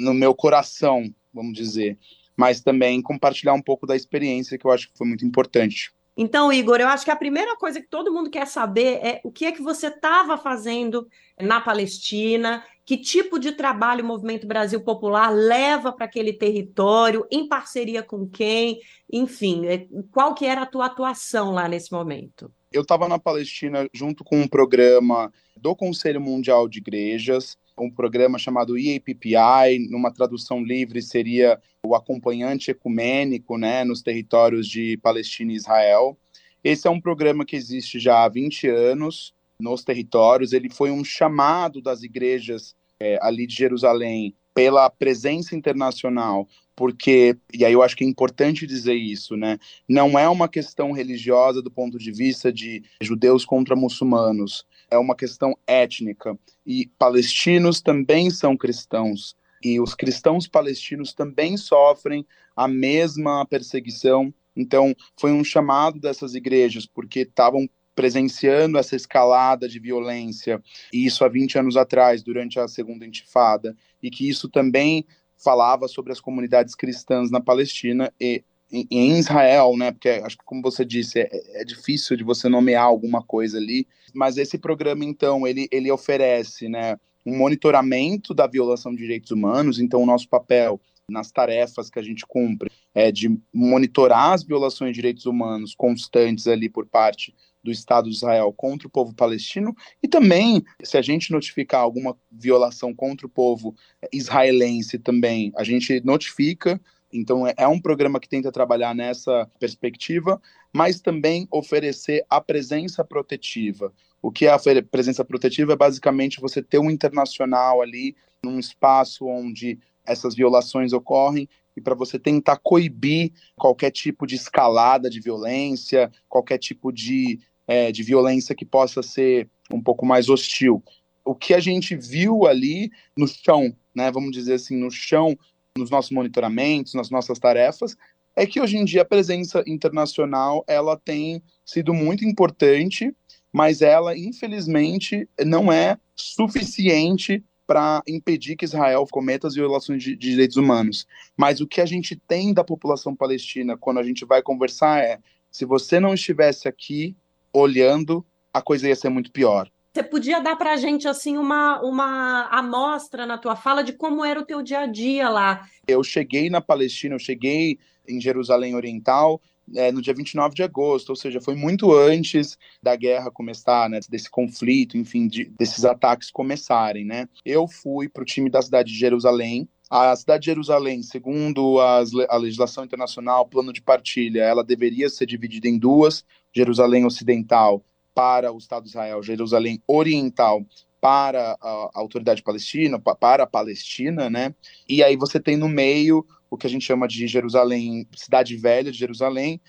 [0.00, 1.98] no meu coração, vamos dizer
[2.36, 5.90] mas também compartilhar um pouco da experiência, que eu acho que foi muito importante.
[6.18, 9.30] Então, Igor, eu acho que a primeira coisa que todo mundo quer saber é o
[9.30, 11.06] que é que você estava fazendo
[11.38, 17.46] na Palestina, que tipo de trabalho o Movimento Brasil Popular leva para aquele território, em
[17.46, 18.80] parceria com quem,
[19.12, 22.50] enfim, é, qual que era a tua atuação lá nesse momento?
[22.72, 28.38] Eu estava na Palestina junto com um programa do Conselho Mundial de Igrejas, um programa
[28.38, 35.56] chamado EAPPI, numa tradução livre seria o acompanhante ecumênico né, nos territórios de Palestina e
[35.56, 36.16] Israel.
[36.64, 40.52] Esse é um programa que existe já há 20 anos nos territórios.
[40.52, 47.62] Ele foi um chamado das igrejas é, ali de Jerusalém pela presença internacional, porque, e
[47.62, 49.58] aí eu acho que é importante dizer isso, né?
[49.86, 55.14] Não é uma questão religiosa do ponto de vista de judeus contra muçulmanos é uma
[55.14, 56.38] questão étnica.
[56.64, 59.36] E palestinos também são cristãos.
[59.62, 64.32] E os cristãos palestinos também sofrem a mesma perseguição.
[64.54, 71.24] Então, foi um chamado dessas igrejas, porque estavam presenciando essa escalada de violência, e isso
[71.24, 76.20] há 20 anos atrás, durante a Segunda Intifada, e que isso também falava sobre as
[76.20, 79.92] comunidades cristãs na Palestina e em, Israel, né?
[79.92, 83.86] Porque acho que, como você disse, é, é, difícil de você nomear alguma coisa ali.
[84.14, 86.96] Mas esse programa, então, ele, ele oferece, né?
[87.24, 89.78] Um monitoramento da violação de direitos humanos.
[89.78, 94.90] Então, o nosso papel nas tarefas que a gente cumpre é de monitorar as violações
[94.90, 99.74] de direitos humanos constantes ali por parte do Estado de Israel contra o povo palestino
[100.02, 103.74] e também se a gente notificar alguma violação contra o povo
[104.12, 106.80] israelense também a gente notifica
[107.12, 110.40] então, é, é um programa que tenta trabalhar nessa perspectiva,
[110.72, 113.92] mas também oferecer a presença protetiva.
[114.20, 114.58] O que é a
[114.90, 121.48] presença protetiva é basicamente você ter um internacional ali, num espaço onde essas violações ocorrem,
[121.76, 127.92] e para você tentar coibir qualquer tipo de escalada de violência, qualquer tipo de, é,
[127.92, 130.82] de violência que possa ser um pouco mais hostil.
[131.24, 135.36] O que a gente viu ali no chão, né, vamos dizer assim, no chão
[135.76, 137.96] nos nossos monitoramentos, nas nossas tarefas,
[138.34, 143.14] é que hoje em dia a presença internacional ela tem sido muito importante,
[143.52, 150.30] mas ela infelizmente não é suficiente para impedir que Israel cometa as violações de, de,
[150.30, 151.06] direitos humanos.
[151.36, 155.18] Mas o que a gente tem da população palestina quando a gente vai conversar é:
[155.50, 157.16] se você não estivesse aqui
[157.52, 159.70] olhando, a coisa ia ser muito pior.
[159.96, 164.22] Você podia dar para a gente assim uma, uma amostra na tua fala de como
[164.22, 165.66] era o teu dia a dia lá?
[165.88, 169.40] Eu cheguei na Palestina, eu cheguei em Jerusalém Oriental
[169.74, 173.98] é, no dia 29 de agosto, ou seja, foi muito antes da guerra começar, né,
[174.06, 177.26] desse conflito, enfim, de, desses ataques começarem, né?
[177.42, 182.10] Eu fui para o time da cidade de Jerusalém, a cidade de Jerusalém, segundo as,
[182.28, 186.22] a legislação internacional, plano de partilha, ela deveria ser dividida em duas,
[186.54, 187.82] Jerusalém Ocidental
[188.16, 190.64] para o Estado de Israel, Jerusalém Oriental
[190.98, 194.54] para a autoridade palestina, para a Palestina, né?
[194.88, 198.90] E aí você tem no meio o que a gente chama de Jerusalém, Cidade Velha
[198.90, 199.60] de Jerusalém,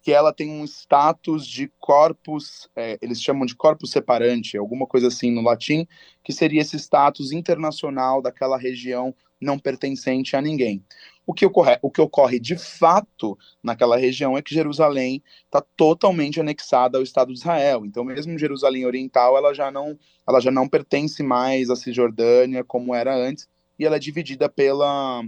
[0.00, 5.08] que ela tem um status de corpus, é, eles chamam de corpus separante, alguma coisa
[5.08, 5.84] assim no latim,
[6.22, 10.84] que seria esse status internacional daquela região não pertencente a ninguém.
[11.26, 16.38] O que, ocorre, o que ocorre de fato naquela região é que Jerusalém está totalmente
[16.38, 17.84] anexada ao Estado de Israel.
[17.84, 22.94] Então, mesmo Jerusalém Oriental, ela já não, ela já não pertence mais à Cisjordânia como
[22.94, 25.24] era antes, e ela é dividida pela,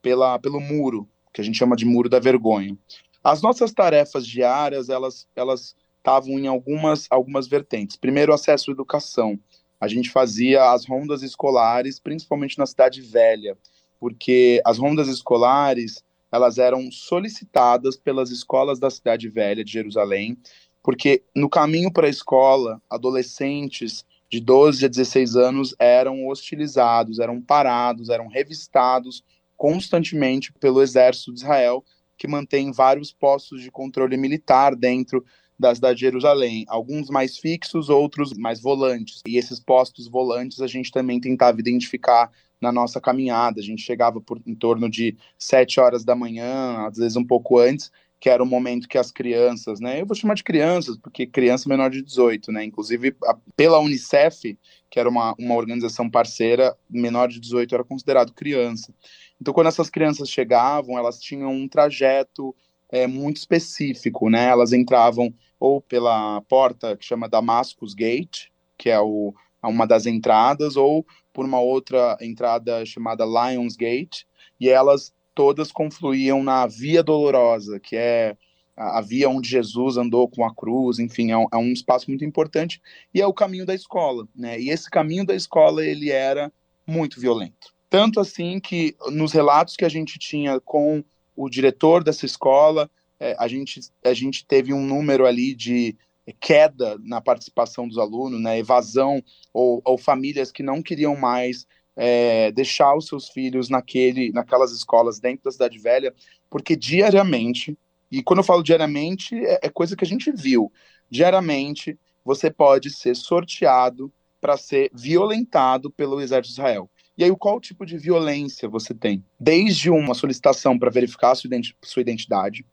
[0.00, 2.78] pela, pelo muro, que a gente chama de muro da vergonha.
[3.22, 7.96] As nossas tarefas diárias, elas elas estavam em algumas algumas vertentes.
[7.96, 9.38] Primeiro, acesso à educação.
[9.80, 13.56] A gente fazia as rondas escolares, principalmente na cidade velha,
[14.00, 20.38] porque as rondas escolares, elas eram solicitadas pelas escolas da cidade velha de Jerusalém,
[20.82, 27.42] porque no caminho para a escola, adolescentes de 12 a 16 anos eram hostilizados, eram
[27.42, 29.22] parados, eram revistados
[29.56, 31.84] constantemente pelo exército de Israel,
[32.16, 35.22] que mantém vários postos de controle militar dentro
[35.60, 39.20] da cidade de Jerusalém, alguns mais fixos, outros mais volantes.
[39.26, 43.60] E esses postos volantes a gente também tentava identificar na nossa caminhada.
[43.60, 47.58] A gente chegava por em torno de sete horas da manhã, às vezes um pouco
[47.58, 50.00] antes, que era o momento que as crianças, né?
[50.00, 52.64] Eu vou chamar de crianças, porque criança menor de 18, né?
[52.64, 54.58] Inclusive, a, pela Unicef,
[54.90, 58.94] que era uma, uma organização parceira, menor de 18 era considerado criança.
[59.40, 62.54] Então, quando essas crianças chegavam, elas tinham um trajeto
[62.90, 64.46] é, muito específico, né?
[64.46, 70.76] Elas entravam ou pela porta que chama Damascus Gate, que é o, uma das entradas,
[70.76, 74.22] ou por uma outra entrada chamada Lions Gate,
[74.58, 78.36] e elas todas confluíam na Via Dolorosa, que é
[78.76, 82.10] a, a via onde Jesus andou com a cruz, enfim, é um, é um espaço
[82.10, 82.80] muito importante,
[83.14, 84.58] e é o caminho da escola, né?
[84.58, 86.50] E esse caminho da escola, ele era
[86.86, 87.74] muito violento.
[87.88, 91.04] Tanto assim que nos relatos que a gente tinha com
[91.36, 95.96] o diretor dessa escola, é, a, gente, a gente teve um número ali de
[96.38, 101.66] queda na participação dos alunos, né, evasão, ou, ou famílias que não queriam mais
[101.96, 106.14] é, deixar os seus filhos naquele, naquelas escolas dentro da cidade velha,
[106.48, 107.76] porque diariamente,
[108.10, 110.72] e quando eu falo diariamente, é, é coisa que a gente viu,
[111.10, 116.90] diariamente você pode ser sorteado para ser violentado pelo exército de Israel.
[117.20, 119.22] E aí, qual tipo de violência você tem?
[119.38, 122.64] Desde uma solicitação para verificar sua, identidade,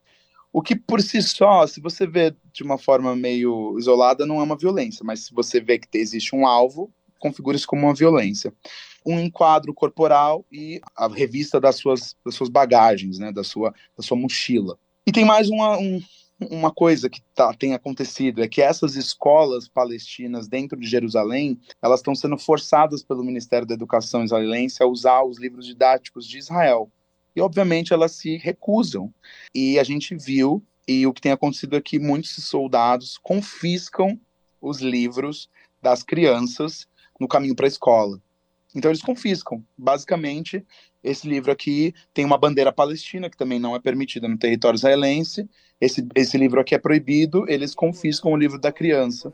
[0.54, 4.44] o que por si só, se você vê de uma forma meio isolada, não é
[4.44, 8.54] uma violência, mas se você vê que existe um alvo, configura isso como uma violência.
[9.06, 14.02] Um enquadro corporal e a revista das suas, das suas bagagens, né, da sua, da
[14.02, 14.80] sua mochila.
[15.06, 16.02] E tem mais uma, um,
[16.40, 22.00] uma coisa que tá, tem acontecido é que essas escolas palestinas dentro de Jerusalém elas
[22.00, 26.92] estão sendo forçadas pelo Ministério da Educação israelense a usar os livros didáticos de Israel.
[27.36, 29.14] E obviamente elas se recusam.
[29.54, 34.20] E a gente viu e o que tem acontecido é que muitos soldados confiscam
[34.62, 35.50] os livros
[35.82, 36.88] das crianças
[37.20, 38.22] no caminho para a escola
[38.78, 40.64] então eles confiscam basicamente
[41.04, 45.50] esse livro aqui tem uma bandeira palestina que também não é permitida no território israelense
[45.80, 49.32] esse, esse livro aqui é proibido, eles confiscam o livro da criança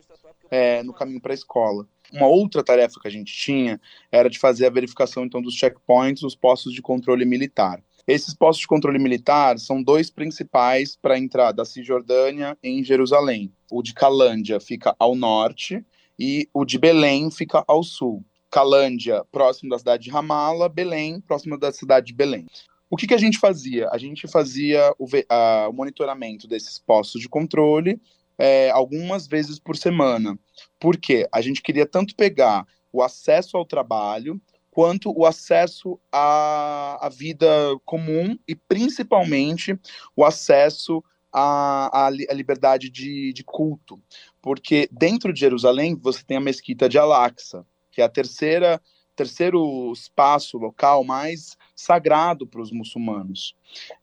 [0.51, 1.87] é, no caminho para a escola.
[2.11, 3.79] Uma outra tarefa que a gente tinha
[4.11, 7.81] era de fazer a verificação então dos checkpoints, os postos de controle militar.
[8.05, 13.51] Esses postos de controle militar são dois principais para a entrada da Cisjordânia em Jerusalém.
[13.71, 15.83] O de Calândia fica ao norte
[16.19, 18.23] e o de Belém fica ao sul.
[18.53, 22.45] Calândia, próximo da cidade de Ramala, Belém, próximo da cidade de Belém.
[22.87, 23.89] O que, que a gente fazia?
[23.91, 27.99] A gente fazia o, a, o monitoramento desses postos de controle
[28.37, 30.37] é, algumas vezes por semana.
[30.79, 31.27] Por quê?
[31.33, 34.39] A gente queria tanto pegar o acesso ao trabalho
[34.69, 37.47] quanto o acesso à, à vida
[37.83, 39.75] comum e principalmente
[40.15, 43.99] o acesso à, liberdade de, de culto.
[44.39, 48.81] Porque dentro de Jerusalém você tem a mesquita de Al-Aqsa, que é a terceira
[49.15, 53.55] terceiro espaço local mais sagrado para os muçulmanos.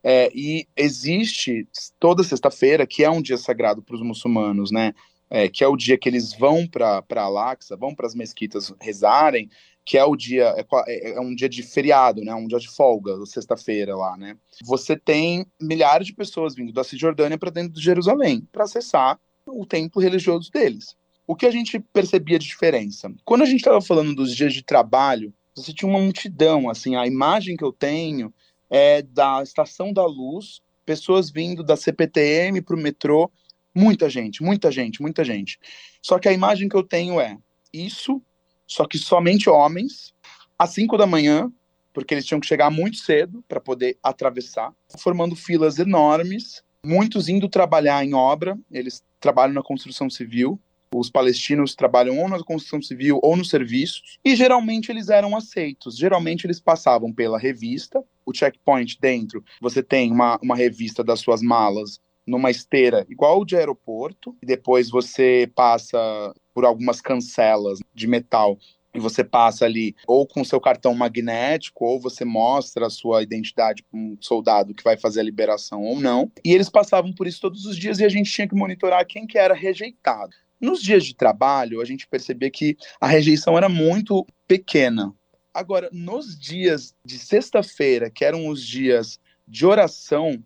[0.02, 4.94] É, e existe toda sexta-feira, que é um dia sagrado para os muçulmanos, né?
[5.28, 9.48] É, que é o dia que eles vão para Al-Aqsa, vão para as mesquitas rezarem,
[9.84, 12.34] que é o dia, é, é, é, um dia de feriado, né?
[12.34, 14.36] Um dia de folga, sexta-feira lá, né?
[14.64, 19.64] Você tem milhares de pessoas vindo da Cisjordânia para dentro de Jerusalém para acessar o
[19.66, 20.96] templo religioso deles.
[21.26, 23.12] O que a gente percebia de diferença?
[23.24, 27.06] Quando a gente estava falando dos dias de trabalho, você tinha uma multidão, assim, a
[27.06, 28.32] imagem que eu tenho
[28.68, 33.30] é da Estação da Luz, pessoas vindo da CPTM para o metrô,
[33.74, 35.58] muita gente, muita gente, muita gente.
[36.02, 37.36] Só que a imagem que eu tenho é
[37.72, 38.22] isso,
[38.66, 40.14] só que somente homens,
[40.58, 41.50] às 5 da manhã,
[41.92, 47.48] porque eles tinham que chegar muito cedo para poder atravessar, formando filas enormes, muitos indo
[47.48, 50.60] trabalhar em obra, eles trabalham na construção civil,
[50.94, 55.96] os palestinos trabalham ou na construção civil ou nos serviços, e geralmente eles eram aceitos.
[55.96, 61.42] Geralmente eles passavam pela revista, o checkpoint dentro, você tem uma, uma revista das suas
[61.42, 65.98] malas numa esteira igual de aeroporto, e depois você passa
[66.54, 68.58] por algumas cancelas de metal
[68.94, 73.82] e você passa ali ou com seu cartão magnético, ou você mostra a sua identidade
[73.84, 76.30] para um soldado que vai fazer a liberação ou não.
[76.44, 79.26] E eles passavam por isso todos os dias e a gente tinha que monitorar quem
[79.26, 80.34] que era rejeitado.
[80.60, 85.14] Nos dias de trabalho, a gente percebia que a rejeição era muito pequena.
[85.52, 90.42] Agora, nos dias de sexta-feira, que eram os dias de oração,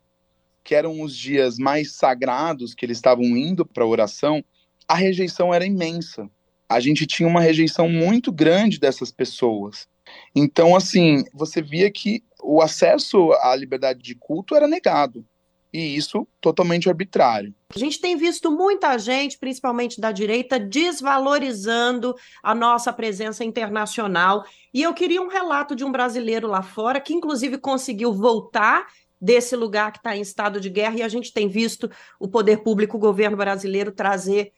[0.62, 4.42] que eram os dias mais sagrados que eles estavam indo para a oração,
[4.88, 6.30] a rejeição era imensa
[6.68, 9.86] a gente tinha uma rejeição muito grande dessas pessoas.
[10.34, 15.24] Então, assim, você via que o acesso à liberdade de culto era negado.
[15.74, 17.52] E isso totalmente arbitrário.
[17.74, 24.44] A gente tem visto muita gente, principalmente da direita, desvalorizando a nossa presença internacional.
[24.72, 28.86] E eu queria um relato de um brasileiro lá fora que, inclusive, conseguiu voltar
[29.20, 30.98] desse lugar que está em estado de guerra.
[30.98, 34.52] E a gente tem visto o poder público, o governo brasileiro, trazer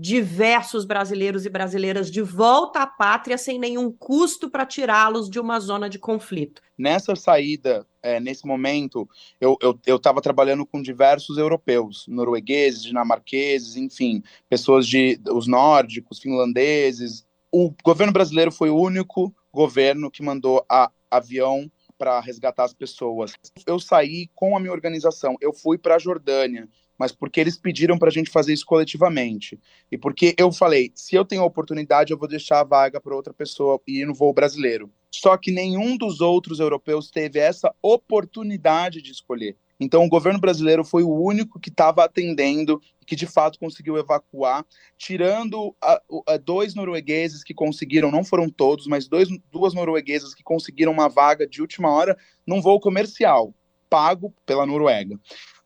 [0.00, 5.58] diversos brasileiros e brasileiras de volta à pátria sem nenhum custo para tirá-los de uma
[5.58, 6.62] zona de conflito.
[6.78, 9.08] Nessa saída, é, nesse momento,
[9.40, 17.26] eu estava trabalhando com diversos europeus, noruegueses, dinamarqueses, enfim, pessoas de os nórdicos, finlandeses.
[17.50, 21.68] O governo brasileiro foi o único governo que mandou a avião
[21.98, 23.32] para resgatar as pessoas.
[23.66, 26.68] Eu saí com a minha organização, eu fui para a Jordânia,
[26.98, 29.58] mas porque eles pediram para a gente fazer isso coletivamente.
[29.90, 33.14] E porque eu falei, se eu tenho a oportunidade, eu vou deixar a vaga para
[33.14, 34.90] outra pessoa ir no voo brasileiro.
[35.10, 39.56] Só que nenhum dos outros europeus teve essa oportunidade de escolher.
[39.80, 44.66] Então, o governo brasileiro foi o único que estava atendendo, que de fato conseguiu evacuar,
[44.96, 50.42] tirando a, a, dois noruegueses que conseguiram, não foram todos, mas dois, duas norueguesas que
[50.42, 53.54] conseguiram uma vaga de última hora num voo comercial,
[53.88, 55.18] pago pela Noruega.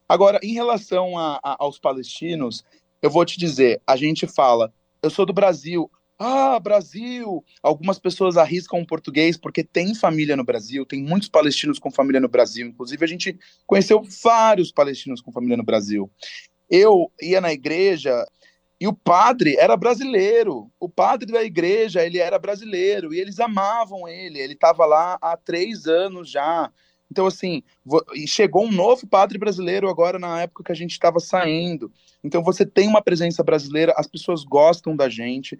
[0.09, 2.65] Agora, em relação a, a, aos palestinos,
[3.01, 4.73] eu vou te dizer, a gente fala,
[5.03, 5.91] eu sou do Brasil,
[6.25, 7.45] ah, Brasil!
[7.61, 12.21] Algumas pessoas arriscam o português porque tem família no Brasil, tem muitos palestinos com família
[12.21, 12.69] no Brasil.
[12.69, 13.37] Inclusive, a gente
[13.67, 16.09] conheceu vários palestinos com família no Brasil.
[16.71, 18.25] Eu ia na igreja
[18.81, 20.71] e o padre era brasileiro.
[20.79, 24.39] O padre da igreja, ele era brasileiro e eles amavam ele.
[24.39, 26.71] Ele estava lá há três anos já.
[27.13, 27.63] Então, assim,
[28.27, 31.93] chegou um novo padre brasileiro agora na época que a gente estava saindo.
[32.25, 35.59] Então, você tem uma presença brasileira, as pessoas gostam da gente.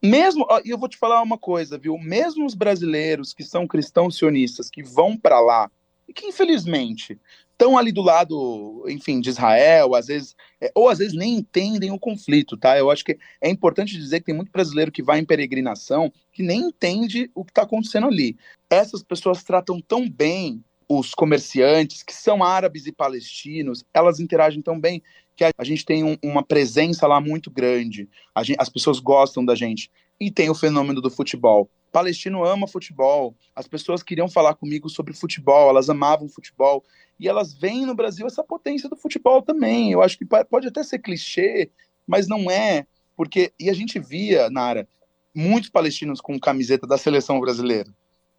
[0.00, 1.98] Mesmo, e eu vou te falar uma coisa, viu?
[1.98, 5.68] Mesmo os brasileiros que são cristãos sionistas, que vão para lá,
[6.06, 7.18] e que infelizmente
[7.50, 11.90] estão ali do lado, enfim, de Israel, às vezes, é, ou às vezes nem entendem
[11.90, 12.78] o conflito, tá?
[12.78, 16.44] Eu acho que é importante dizer que tem muito brasileiro que vai em peregrinação que
[16.44, 18.36] nem entende o que está acontecendo ali.
[18.70, 24.78] Essas pessoas tratam tão bem os comerciantes, que são árabes e palestinos, elas interagem tão
[24.78, 25.02] bem
[25.34, 28.08] que a, gente tem um, uma presença lá muito grande.
[28.42, 29.90] Gente, as pessoas gostam da gente.
[30.20, 31.68] E tem o fenômeno do futebol.
[31.90, 33.34] Palestino ama futebol.
[33.54, 36.84] As pessoas queriam falar comigo sobre futebol, elas amavam futebol.
[37.18, 39.92] E elas veem no Brasil essa potência do futebol também.
[39.92, 41.70] Eu acho que pode até ser clichê,
[42.06, 42.86] mas não é.
[43.16, 44.88] Porque, e a gente via, Nara,
[45.34, 47.92] muitos palestinos com camiseta da seleção brasileira.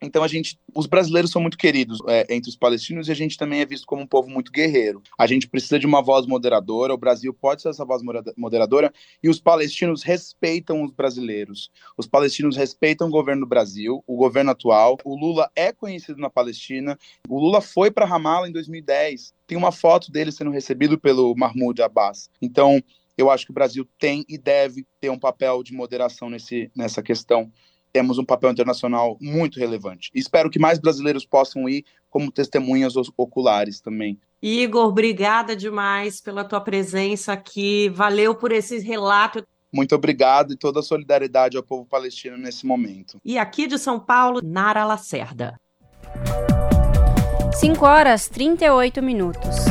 [0.03, 3.37] Então a gente, os brasileiros são muito queridos é, entre os palestinos e a gente
[3.37, 5.01] também é visto como um povo muito guerreiro.
[5.17, 6.93] A gente precisa de uma voz moderadora.
[6.93, 8.01] O Brasil pode ser essa voz
[8.37, 8.91] moderadora
[9.21, 11.71] e os palestinos respeitam os brasileiros.
[11.97, 14.97] Os palestinos respeitam o governo do Brasil, o governo atual.
[15.05, 16.97] O Lula é conhecido na Palestina.
[17.29, 19.33] O Lula foi para Ramallah em 2010.
[19.47, 22.29] Tem uma foto dele sendo recebido pelo Mahmoud Abbas.
[22.41, 22.81] Então
[23.17, 27.01] eu acho que o Brasil tem e deve ter um papel de moderação nesse, nessa
[27.01, 27.51] questão
[27.93, 30.09] temos um papel internacional muito relevante.
[30.15, 34.19] Espero que mais brasileiros possam ir como testemunhas oculares também.
[34.41, 37.89] Igor, obrigada demais pela tua presença aqui.
[37.89, 39.45] Valeu por esse relato.
[39.71, 43.19] Muito obrigado e toda a solidariedade ao povo palestino nesse momento.
[43.23, 45.55] E aqui de São Paulo, Nara Lacerda.
[47.53, 49.65] 5 horas 38 minutos.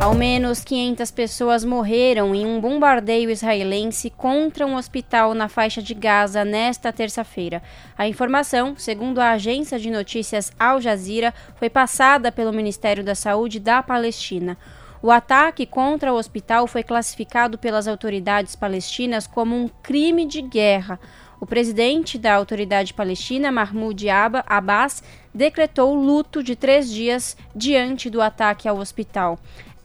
[0.00, 5.92] Ao menos 500 pessoas morreram em um bombardeio israelense contra um hospital na faixa de
[5.92, 7.62] Gaza nesta terça-feira.
[7.98, 13.60] A informação, segundo a agência de notícias Al Jazeera, foi passada pelo Ministério da Saúde
[13.60, 14.56] da Palestina.
[15.02, 20.98] O ataque contra o hospital foi classificado pelas autoridades palestinas como um crime de guerra.
[21.40, 25.02] O presidente da autoridade palestina, Mahmoud Abbas,
[25.34, 29.38] decretou luto de três dias diante do ataque ao hospital.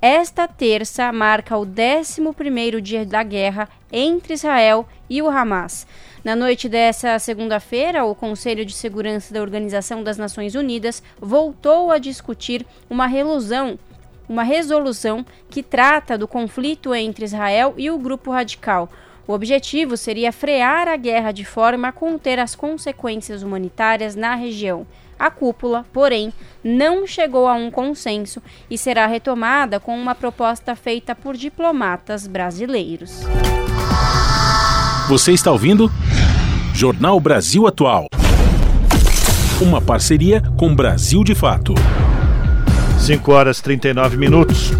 [0.07, 5.87] Esta terça marca o 11º dia da guerra entre Israel e o Hamas.
[6.23, 11.97] Na noite dessa segunda-feira, o Conselho de Segurança da Organização das Nações Unidas voltou a
[11.97, 13.79] discutir uma resolução,
[14.29, 18.87] uma resolução que trata do conflito entre Israel e o grupo radical.
[19.27, 24.85] O objetivo seria frear a guerra de forma a conter as consequências humanitárias na região.
[25.17, 31.15] A cúpula, porém, não chegou a um consenso e será retomada com uma proposta feita
[31.15, 33.21] por diplomatas brasileiros.
[35.07, 35.89] Você está ouvindo?
[36.73, 38.07] Jornal Brasil Atual.
[39.61, 41.73] Uma parceria com Brasil de Fato.
[42.99, 44.71] 5 horas 39 minutos.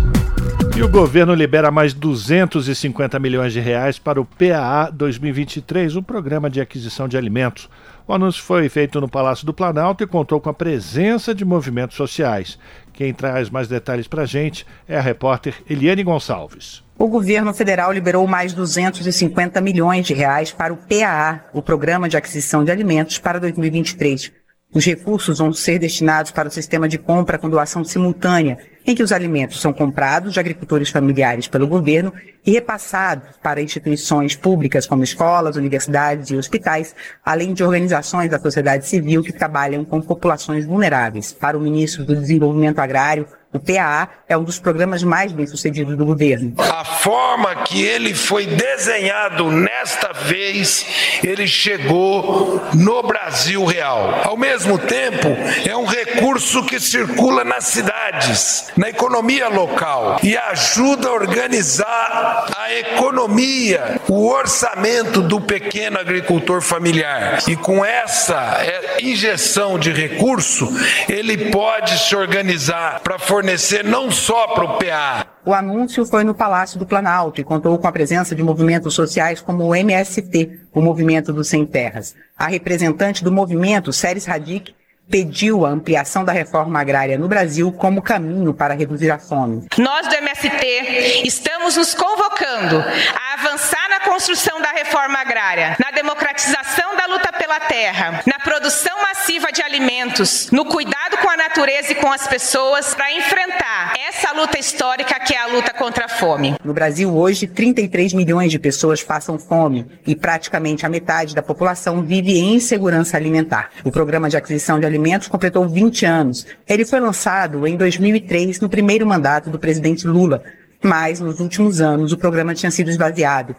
[0.76, 6.50] E o governo libera mais 250 milhões de reais para o PAA 2023, o programa
[6.50, 7.70] de aquisição de alimentos.
[8.08, 11.98] O anúncio foi feito no Palácio do Planalto e contou com a presença de movimentos
[11.98, 12.60] sociais.
[12.94, 16.84] Quem traz mais detalhes para a gente é a repórter Eliane Gonçalves.
[17.00, 22.16] O governo federal liberou mais 250 milhões de reais para o PAA, o Programa de
[22.16, 24.32] Aquisição de Alimentos, para 2023.
[24.72, 29.02] Os recursos vão ser destinados para o sistema de compra com doação simultânea, em que
[29.02, 32.14] os alimentos são comprados de agricultores familiares pelo governo
[32.46, 38.86] e repassados para instituições públicas como escolas, universidades e hospitais, além de organizações da sociedade
[38.86, 41.34] civil que trabalham com populações vulneráveis.
[41.34, 46.06] Para o ministro do Desenvolvimento Agrário, o PAA é um dos programas mais bem-sucedidos do
[46.06, 46.54] governo.
[46.58, 50.86] A forma que ele foi desenhado nesta vez,
[51.24, 54.22] ele chegou no Brasil real.
[54.26, 55.30] Ao mesmo tempo,
[55.66, 62.74] é um recurso que circula nas cidades, na economia local e ajuda a organizar a
[62.74, 67.40] economia, o orçamento do pequeno agricultor familiar.
[67.48, 70.70] E com essa é, injeção de recurso,
[71.08, 75.28] ele pode se organizar para fornecer fornecer não só para o PA.
[75.46, 79.40] O anúncio foi no Palácio do Planalto e contou com a presença de movimentos sociais
[79.40, 82.16] como o MST, o Movimento dos Sem Terras.
[82.36, 84.74] A representante do movimento, Séries Radic,
[85.08, 89.68] pediu a ampliação da reforma agrária no Brasil como caminho para reduzir a fome.
[89.78, 97.06] Nós do MST estamos nos convocando a avançar construção da reforma agrária, na democratização da
[97.08, 102.12] luta pela terra, na produção massiva de alimentos, no cuidado com a natureza e com
[102.12, 106.56] as pessoas para enfrentar essa luta histórica que é a luta contra a fome.
[106.64, 112.04] No Brasil hoje, 33 milhões de pessoas passam fome e praticamente a metade da população
[112.04, 113.72] vive em insegurança alimentar.
[113.84, 116.46] O programa de aquisição de Alimentos completou 20 anos.
[116.68, 120.44] Ele foi lançado em 2003, no primeiro mandato do presidente Lula,
[120.84, 123.56] mas nos últimos anos o programa tinha sido esvaziado.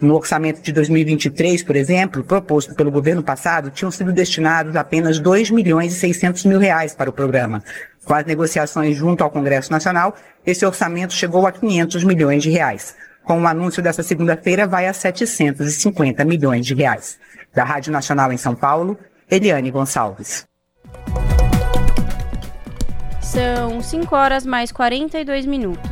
[0.00, 5.50] No orçamento de 2023, por exemplo, proposto pelo governo passado, tinham sido destinados apenas 2
[5.50, 7.62] milhões e 600 mil reais para o programa.
[8.04, 12.96] Com as negociações junto ao Congresso Nacional, esse orçamento chegou a 500 milhões de reais.
[13.22, 17.18] Com o anúncio dessa segunda-feira, vai a 750 milhões de reais.
[17.54, 18.98] Da Rádio Nacional em São Paulo,
[19.30, 20.46] Eliane Gonçalves.
[23.20, 25.90] São 5 horas mais 42 minutos.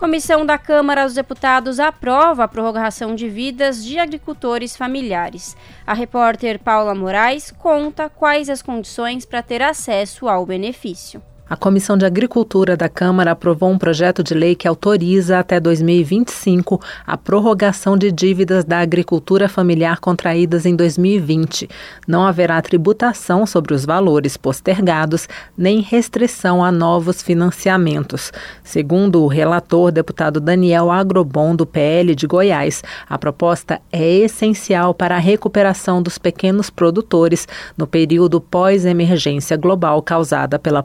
[0.00, 5.54] Comissão da Câmara dos Deputados aprova a prorrogação de vidas de agricultores familiares.
[5.86, 11.22] A repórter Paula Moraes conta quais as condições para ter acesso ao benefício.
[11.50, 16.80] A Comissão de Agricultura da Câmara aprovou um projeto de lei que autoriza até 2025
[17.04, 21.68] a prorrogação de dívidas da agricultura familiar contraídas em 2020.
[22.06, 25.28] Não haverá tributação sobre os valores postergados,
[25.58, 28.32] nem restrição a novos financiamentos.
[28.62, 35.16] Segundo o relator, deputado Daniel Agrobon, do PL de Goiás, a proposta é essencial para
[35.16, 40.80] a recuperação dos pequenos produtores no período pós-emergência global causada pela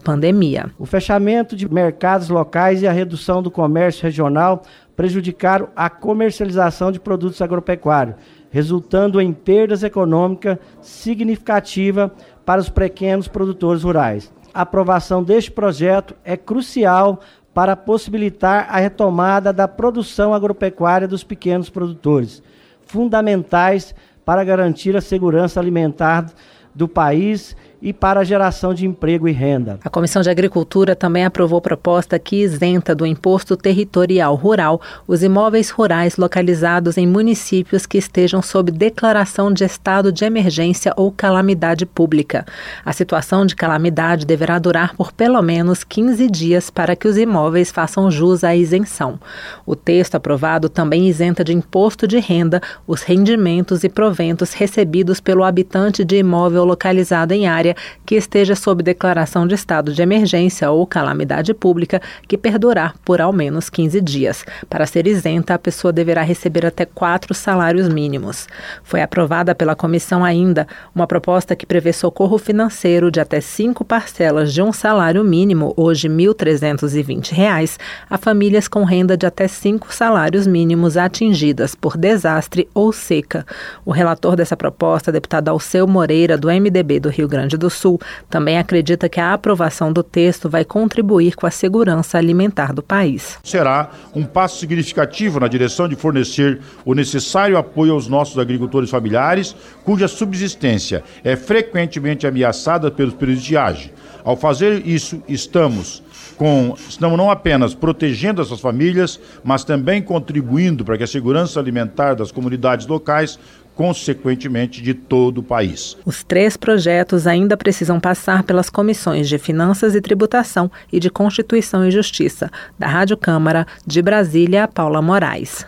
[0.56, 0.72] pandemia.
[0.80, 4.64] O fechamento de mercados locais e a redução do comércio regional
[4.96, 8.16] prejudicaram a comercialização de produtos agropecuários,
[8.50, 12.12] resultando em perdas econômicas significativas
[12.46, 14.32] para os pequenos produtores rurais.
[14.54, 17.20] A aprovação deste projeto é crucial
[17.54, 22.42] para possibilitar a retomada da produção agropecuária dos pequenos produtores,
[22.86, 23.94] fundamentais
[24.24, 26.26] para garantir a segurança alimentar
[26.74, 27.56] do país
[27.86, 29.80] e para a geração de emprego e renda.
[29.86, 35.70] A Comissão de Agricultura também aprovou proposta que isenta do imposto territorial rural os imóveis
[35.70, 42.44] rurais localizados em municípios que estejam sob declaração de estado de emergência ou calamidade pública.
[42.84, 47.70] A situação de calamidade deverá durar por pelo menos 15 dias para que os imóveis
[47.70, 49.20] façam jus à isenção.
[49.64, 55.44] O texto aprovado também isenta de imposto de renda os rendimentos e proventos recebidos pelo
[55.44, 57.75] habitante de imóvel localizado em área
[58.06, 63.34] que esteja sob declaração de estado de emergência ou calamidade pública que perdurar por ao
[63.34, 64.46] menos 15 dias.
[64.70, 68.48] Para ser isenta, a pessoa deverá receber até quatro salários mínimos.
[68.84, 74.54] Foi aprovada pela comissão ainda uma proposta que prevê socorro financeiro de até cinco parcelas
[74.54, 77.78] de um salário mínimo, hoje R$ 1.320,
[78.10, 83.46] a famílias com renda de até cinco salários mínimos atingidas por desastre ou seca.
[83.84, 88.00] O relator dessa proposta, deputado Alceu Moreira, do MDB do Rio Grande do Sul,
[88.30, 93.38] também acredita que a aprovação do texto vai contribuir com a segurança alimentar do país.
[93.44, 99.56] Será um passo significativo na direção de fornecer o necessário apoio aos nossos agricultores familiares,
[99.84, 103.94] cuja subsistência é frequentemente ameaçada pelos períodos de age.
[104.24, 106.04] Ao fazer isso, estamos
[106.36, 112.16] com, estamos não apenas protegendo essas famílias, mas também contribuindo para que a segurança alimentar
[112.16, 113.40] das comunidades locais
[113.76, 115.98] consequentemente de todo o país.
[116.06, 121.86] Os três projetos ainda precisam passar pelas comissões de Finanças e Tributação e de Constituição
[121.86, 122.50] e Justiça.
[122.80, 125.66] Da Rádio Câmara, de Brasília, Paula Moraes.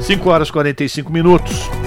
[0.00, 1.83] 5 horas e 45 minutos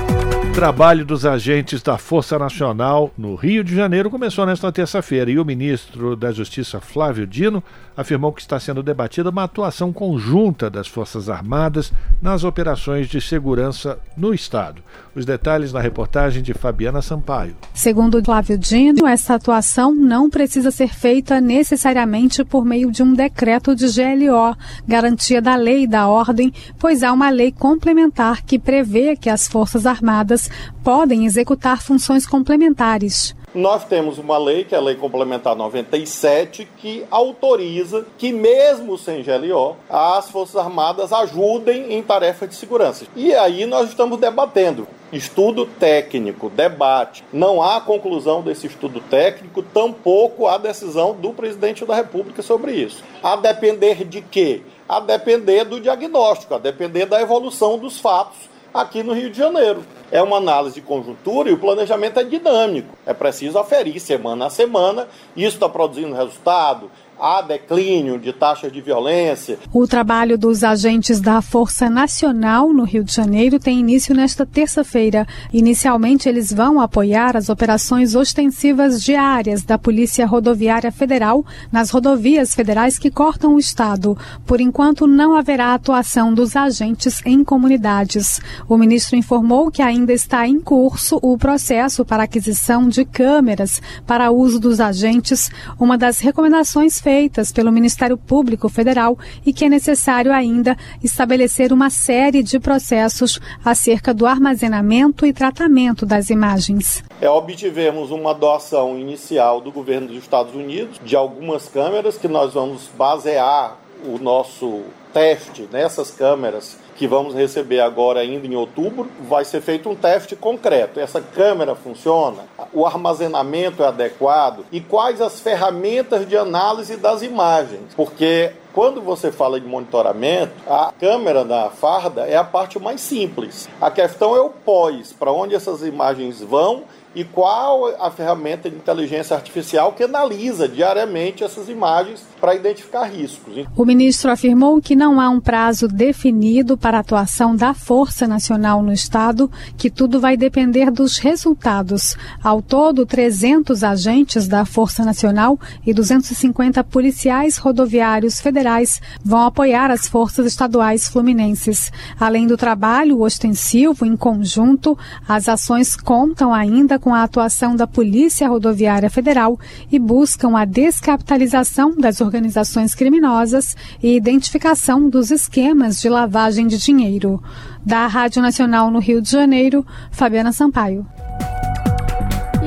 [0.58, 5.46] trabalho dos agentes da Força Nacional no Rio de Janeiro começou nesta terça-feira e o
[5.46, 7.64] ministro da Justiça, Flávio Dino,
[7.96, 14.00] afirmou que está sendo debatida uma atuação conjunta das Forças Armadas nas operações de segurança
[14.18, 14.82] no Estado.
[15.18, 17.56] Os detalhes na reportagem de Fabiana Sampaio.
[17.74, 23.76] Segundo Flávio Dino, essa atuação não precisa ser feita necessariamente por meio de um decreto
[23.76, 24.56] de GLO,
[24.88, 29.48] garantia da lei e da ordem, pois há uma lei complementar que prevê que as
[29.48, 30.52] Forças Armadas
[30.84, 33.36] podem executar funções complementares.
[33.56, 39.24] Nós temos uma lei, que é a Lei Complementar 97, que autoriza que, mesmo sem
[39.24, 43.06] GLO, as Forças Armadas ajudem em tarefas de segurança.
[43.16, 44.86] E aí nós estamos debatendo.
[45.14, 47.24] Estudo técnico, debate.
[47.32, 53.02] Não há conclusão desse estudo técnico, tampouco há decisão do presidente da República sobre isso.
[53.24, 54.62] A depender de quê?
[54.90, 58.38] A depender do diagnóstico, a depender da evolução dos fatos
[58.74, 59.84] aqui no Rio de Janeiro.
[60.12, 62.98] É uma análise de conjuntura e o planejamento é dinâmico.
[63.06, 65.08] É preciso aferir semana a semana.
[65.36, 66.90] Isso está produzindo resultado?
[67.20, 69.58] Há declínio de taxas de violência.
[69.74, 75.28] O trabalho dos agentes da Força Nacional no Rio de Janeiro tem início nesta terça-feira.
[75.52, 82.98] Inicialmente, eles vão apoiar as operações ostensivas diárias da Polícia Rodoviária Federal nas rodovias federais
[82.98, 84.18] que cortam o estado.
[84.46, 88.40] Por enquanto, não haverá atuação dos agentes em comunidades.
[88.68, 94.32] O ministro informou que ainda está em curso o processo para aquisição de câmeras para
[94.32, 95.50] uso dos agentes,
[95.80, 101.90] uma das recomendações feitas pelo Ministério Público Federal e que é necessário ainda estabelecer uma
[101.90, 107.06] série de processos acerca do armazenamento e tratamento das imagens.
[107.22, 112.56] É, obtivemos uma doação inicial do governo dos Estados Unidos de algumas câmeras que nós
[112.56, 114.82] vamos basear o nosso
[115.14, 120.36] teste nessas câmeras que vamos receber agora ainda em outubro, vai ser feito um teste
[120.36, 121.00] concreto.
[121.00, 122.44] Essa câmera funciona?
[122.74, 124.66] O armazenamento é adequado?
[124.72, 127.94] E quais as ferramentas de análise das imagens?
[127.96, 133.70] Porque quando você fala de monitoramento, a câmera da farda é a parte mais simples.
[133.80, 136.84] A questão é o pós, para onde essas imagens vão
[137.18, 143.66] e qual a ferramenta de inteligência artificial que analisa diariamente essas imagens para identificar riscos.
[143.76, 148.84] O ministro afirmou que não há um prazo definido para a atuação da Força Nacional
[148.84, 152.16] no Estado, que tudo vai depender dos resultados.
[152.44, 160.08] Ao todo, 300 agentes da Força Nacional e 250 policiais rodoviários federais vão apoiar as
[160.08, 161.92] forças estaduais fluminenses.
[162.20, 164.96] Além do trabalho ostensivo em conjunto,
[165.28, 169.60] as ações contam ainda com a atuação da Polícia Rodoviária Federal
[169.92, 177.42] e buscam a descapitalização das organizações criminosas e identificação dos esquemas de lavagem de dinheiro.
[177.86, 181.06] Da Rádio Nacional no Rio de Janeiro, Fabiana Sampaio.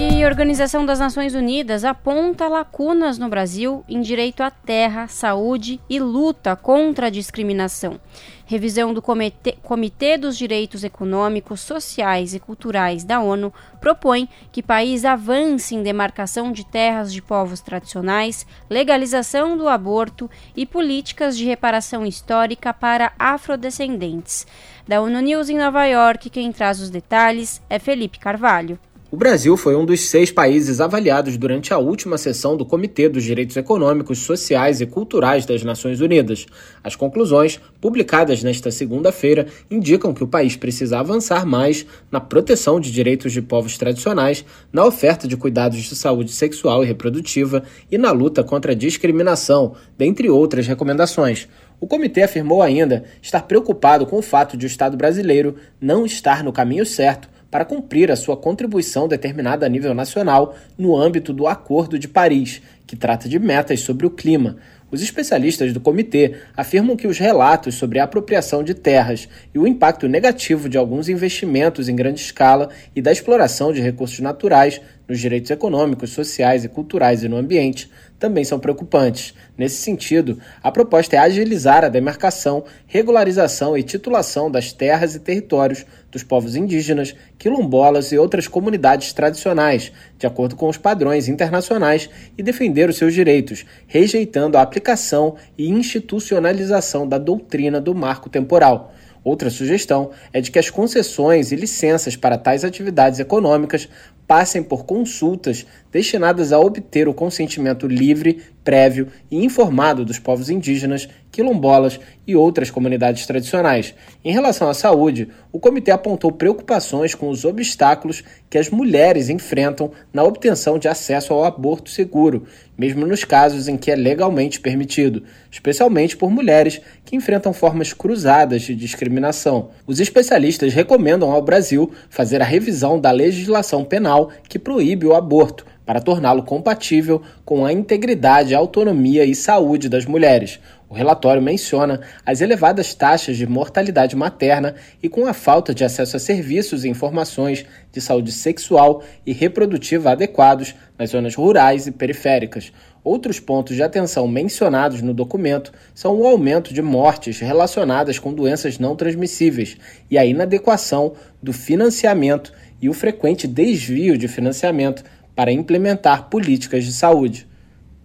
[0.03, 5.79] E a Organização das Nações Unidas aponta lacunas no Brasil em direito à terra, saúde
[5.91, 8.01] e luta contra a discriminação.
[8.47, 15.05] Revisão do Comitê, Comitê dos Direitos Econômicos, Sociais e Culturais da ONU propõe que país
[15.05, 22.07] avance em demarcação de terras de povos tradicionais, legalização do aborto e políticas de reparação
[22.07, 24.47] histórica para afrodescendentes.
[24.89, 28.79] Da ONU News em Nova York, quem traz os detalhes é Felipe Carvalho.
[29.13, 33.25] O Brasil foi um dos seis países avaliados durante a última sessão do Comitê dos
[33.25, 36.47] Direitos Econômicos, Sociais e Culturais das Nações Unidas.
[36.85, 42.93] As conclusões, publicadas nesta segunda-feira, indicam que o país precisa avançar mais na proteção de
[42.93, 48.13] direitos de povos tradicionais, na oferta de cuidados de saúde sexual e reprodutiva e na
[48.13, 51.49] luta contra a discriminação, dentre outras recomendações.
[51.81, 56.45] O comitê afirmou ainda estar preocupado com o fato de o Estado brasileiro não estar
[56.45, 61.47] no caminho certo para cumprir a sua contribuição determinada a nível nacional no âmbito do
[61.47, 64.57] Acordo de Paris, que trata de metas sobre o clima.
[64.91, 69.67] Os especialistas do comitê afirmam que os relatos sobre a apropriação de terras e o
[69.67, 74.81] impacto negativo de alguns investimentos em grande escala e da exploração de recursos naturais
[75.11, 79.35] nos direitos econômicos, sociais e culturais e no ambiente também são preocupantes.
[79.59, 85.85] Nesse sentido, a proposta é agilizar a demarcação, regularização e titulação das terras e territórios
[86.13, 92.09] dos povos indígenas, quilombolas e outras comunidades tradicionais, de acordo com os padrões internacionais,
[92.39, 98.95] e defender os seus direitos, rejeitando a aplicação e institucionalização da doutrina do marco temporal.
[99.23, 103.89] Outra sugestão é de que as concessões e licenças para tais atividades econômicas
[104.31, 111.09] passem por consultas destinadas a obter o consentimento livre, prévio e informado dos povos indígenas,
[111.33, 113.93] quilombolas e outras comunidades tradicionais.
[114.25, 119.91] Em relação à saúde, o comitê apontou preocupações com os obstáculos que as mulheres enfrentam
[120.13, 122.47] na obtenção de acesso ao aborto seguro,
[122.79, 128.63] mesmo nos casos em que é legalmente permitido, especialmente por mulheres que enfrentam formas cruzadas
[128.63, 129.71] de discriminação.
[129.87, 135.65] Os especialistas recomendam ao Brasil fazer a revisão da legislação penal que proíbe o aborto
[135.91, 140.61] para torná-lo compatível com a integridade, autonomia e saúde das mulheres.
[140.89, 146.17] O relatório menciona as elevadas taxas de mortalidade materna e com a falta de acesso
[146.17, 152.73] a serviços e informações de saúde sexual e reprodutiva adequados nas zonas rurais e periféricas.
[153.03, 158.79] Outros pontos de atenção mencionados no documento são o aumento de mortes relacionadas com doenças
[158.79, 159.77] não transmissíveis
[160.11, 165.03] e a inadequação do financiamento e o frequente desvio de financiamento
[165.35, 167.47] para implementar políticas de saúde.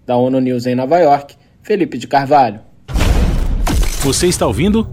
[0.06, 2.60] Da ONU News em Nova York, Felipe de Carvalho.
[4.02, 4.88] Você está ouvindo?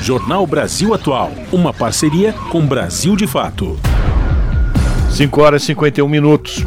[0.00, 3.78] Jornal Brasil Atual, uma parceria com Brasil de Fato.
[5.10, 6.64] 5 horas e 51 minutos.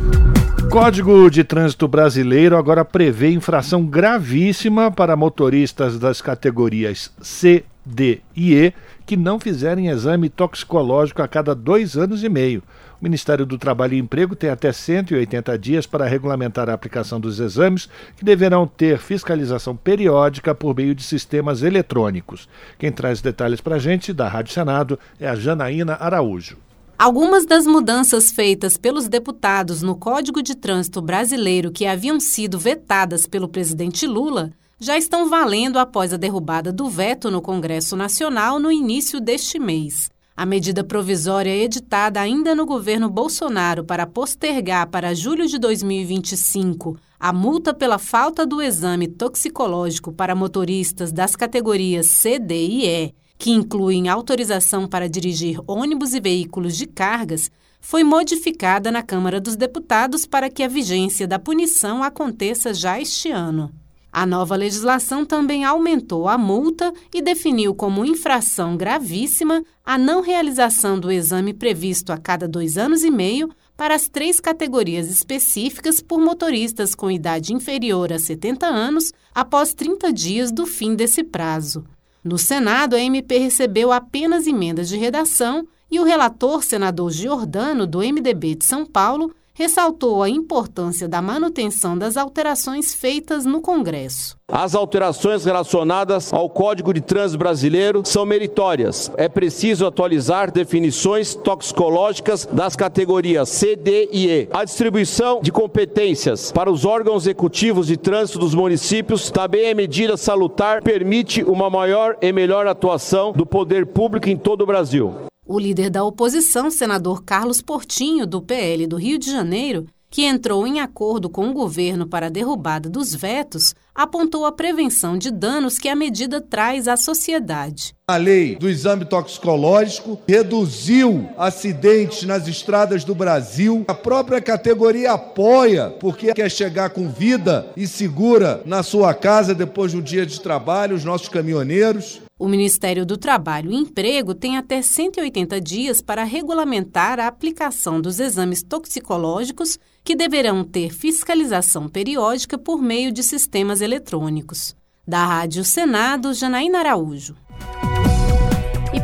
[0.69, 8.53] Código de Trânsito Brasileiro agora prevê infração gravíssima para motoristas das categorias C, D e
[8.53, 8.73] E
[9.07, 12.61] que não fizerem exame toxicológico a cada dois anos e meio.
[12.99, 17.39] O Ministério do Trabalho e Emprego tem até 180 dias para regulamentar a aplicação dos
[17.39, 17.87] exames,
[18.17, 22.49] que deverão ter fiscalização periódica por meio de sistemas eletrônicos.
[22.77, 26.57] Quem traz detalhes para a gente da Rádio Senado é a Janaína Araújo.
[26.99, 33.25] Algumas das mudanças feitas pelos deputados no Código de Trânsito Brasileiro que haviam sido vetadas
[33.25, 38.71] pelo presidente Lula já estão valendo após a derrubada do veto no Congresso Nacional no
[38.71, 40.09] início deste mês.
[40.35, 47.33] A medida provisória editada ainda no governo Bolsonaro para postergar para julho de 2025 a
[47.33, 53.49] multa pela falta do exame toxicológico para motoristas das categorias C, D e E, que
[53.49, 57.49] incluem autorização para dirigir ônibus e veículos de cargas,
[57.81, 63.31] foi modificada na Câmara dos Deputados para que a vigência da punição aconteça já este
[63.31, 63.71] ano.
[64.19, 70.99] A nova legislação também aumentou a multa e definiu como infração gravíssima a não realização
[70.99, 73.47] do exame previsto a cada dois anos e meio
[73.77, 80.11] para as três categorias específicas por motoristas com idade inferior a 70 anos após 30
[80.11, 81.85] dias do fim desse prazo.
[82.23, 87.99] No Senado, a MP recebeu apenas emendas de redação e o relator, senador Giordano, do
[87.99, 94.37] MDB de São Paulo, ressaltou a importância da manutenção das alterações feitas no Congresso.
[94.47, 99.11] As alterações relacionadas ao Código de Trânsito Brasileiro são meritórias.
[99.17, 104.47] É preciso atualizar definições toxicológicas das categorias C, D e E.
[104.53, 110.15] A distribuição de competências para os órgãos executivos de trânsito dos municípios também é medida
[110.15, 115.15] salutar, permite uma maior e melhor atuação do poder público em todo o Brasil.
[115.49, 120.67] O líder da oposição, senador Carlos Portinho, do PL do Rio de Janeiro, que entrou
[120.67, 125.79] em acordo com o governo para a derrubada dos vetos, apontou a prevenção de danos
[125.79, 127.95] que a medida traz à sociedade.
[128.09, 133.85] A lei do exame toxicológico reduziu acidentes nas estradas do Brasil.
[133.87, 139.91] A própria categoria apoia, porque quer chegar com vida e segura na sua casa depois
[139.91, 142.26] de um dia de trabalho, os nossos caminhoneiros.
[142.39, 148.19] O Ministério do Trabalho e Emprego tem até 180 dias para regulamentar a aplicação dos
[148.19, 154.75] exames toxicológicos que deverão ter fiscalização periódica por meio de sistemas eletrônicos.
[155.07, 157.35] Da Rádio Senado, Janaína Araújo.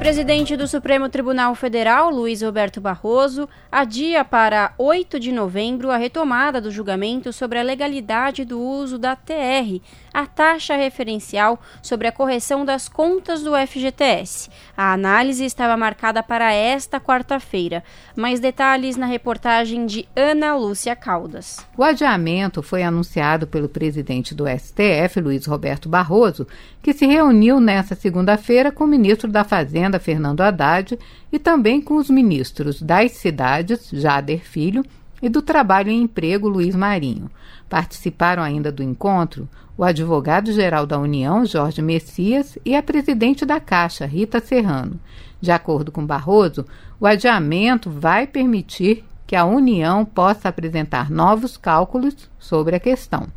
[0.03, 6.59] Presidente do Supremo Tribunal Federal, Luiz Roberto Barroso, adia para 8 de novembro a retomada
[6.59, 9.79] do julgamento sobre a legalidade do uso da TR,
[10.13, 14.49] a taxa referencial sobre a correção das contas do FGTS.
[14.75, 17.81] A análise estava marcada para esta quarta-feira.
[18.13, 21.65] Mais detalhes na reportagem de Ana Lúcia Caldas.
[21.77, 26.45] O adiamento foi anunciado pelo presidente do STF, Luiz Roberto Barroso,
[26.83, 30.97] que se reuniu nesta segunda-feira com o ministro da Fazenda, Fernando Haddad,
[31.31, 34.83] e também com os ministros das cidades, Jader Filho,
[35.21, 37.31] e do Trabalho e Emprego, Luiz Marinho.
[37.69, 44.05] Participaram ainda do encontro o advogado-geral da União, Jorge Messias, e a presidente da Caixa,
[44.05, 44.99] Rita Serrano.
[45.41, 46.65] De acordo com Barroso,
[46.99, 53.27] o adiamento vai permitir que a União possa apresentar novos cálculos sobre a questão.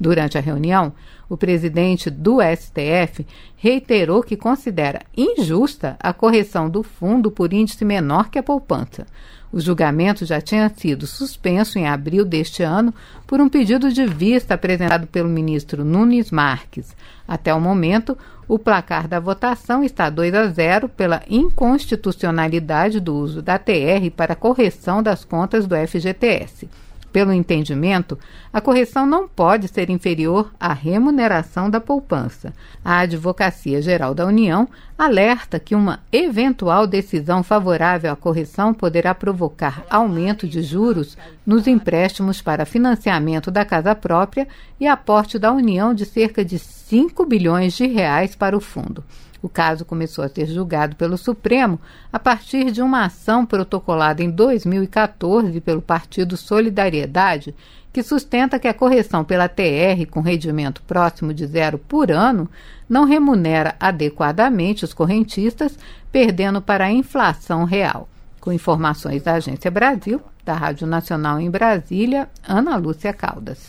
[0.00, 0.92] Durante a reunião,
[1.28, 8.28] o presidente do STF reiterou que considera injusta a correção do fundo por índice menor
[8.30, 9.06] que a poupança.
[9.54, 12.92] O julgamento já tinha sido suspenso em abril deste ano
[13.24, 16.94] por um pedido de vista apresentado pelo ministro Nunes Marques.
[17.26, 18.18] Até o momento,
[18.48, 24.34] o placar da votação está 2 a 0 pela inconstitucionalidade do uso da TR para
[24.34, 26.68] correção das contas do FGTS.
[27.14, 28.18] Pelo entendimento,
[28.52, 32.52] a correção não pode ser inferior à remuneração da poupança.
[32.84, 39.84] A Advocacia Geral da União alerta que uma eventual decisão favorável à correção poderá provocar
[39.88, 44.48] aumento de juros nos empréstimos para financiamento da casa própria
[44.80, 49.04] e aporte da União de cerca de 5 bilhões de reais para o fundo.
[49.44, 51.78] O caso começou a ser julgado pelo Supremo
[52.10, 57.54] a partir de uma ação protocolada em 2014 pelo Partido Solidariedade,
[57.92, 62.48] que sustenta que a correção pela TR com rendimento próximo de zero por ano
[62.88, 65.78] não remunera adequadamente os correntistas,
[66.10, 68.08] perdendo para a inflação real.
[68.40, 73.68] Com informações da Agência Brasil, da Rádio Nacional em Brasília, Ana Lúcia Caldas.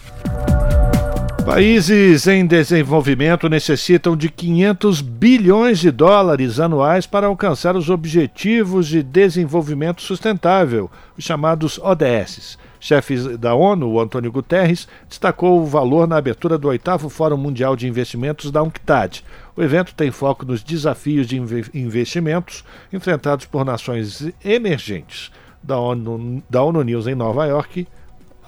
[1.45, 9.03] Países em desenvolvimento necessitam de 500 bilhões de dólares anuais para alcançar os Objetivos de
[9.03, 12.57] Desenvolvimento Sustentável, os chamados ODS.
[12.79, 17.75] Chefe da ONU, o Antônio Guterres, destacou o valor na abertura do oitavo Fórum Mundial
[17.75, 19.23] de Investimentos da UNCTAD.
[19.55, 21.37] O evento tem foco nos desafios de
[21.73, 25.31] investimentos enfrentados por nações emergentes.
[25.61, 27.87] Da ONU, da ONU News em Nova York,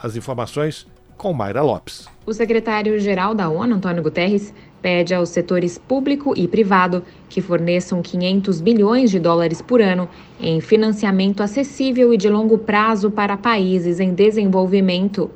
[0.02, 0.88] as informações
[1.18, 2.08] com Mayra Lopes.
[2.26, 8.62] O secretário-geral da ONU, Antônio Guterres, pede aos setores público e privado que forneçam 500
[8.62, 10.08] bilhões de dólares por ano
[10.40, 15.30] em financiamento acessível e de longo prazo para países em desenvolvimento.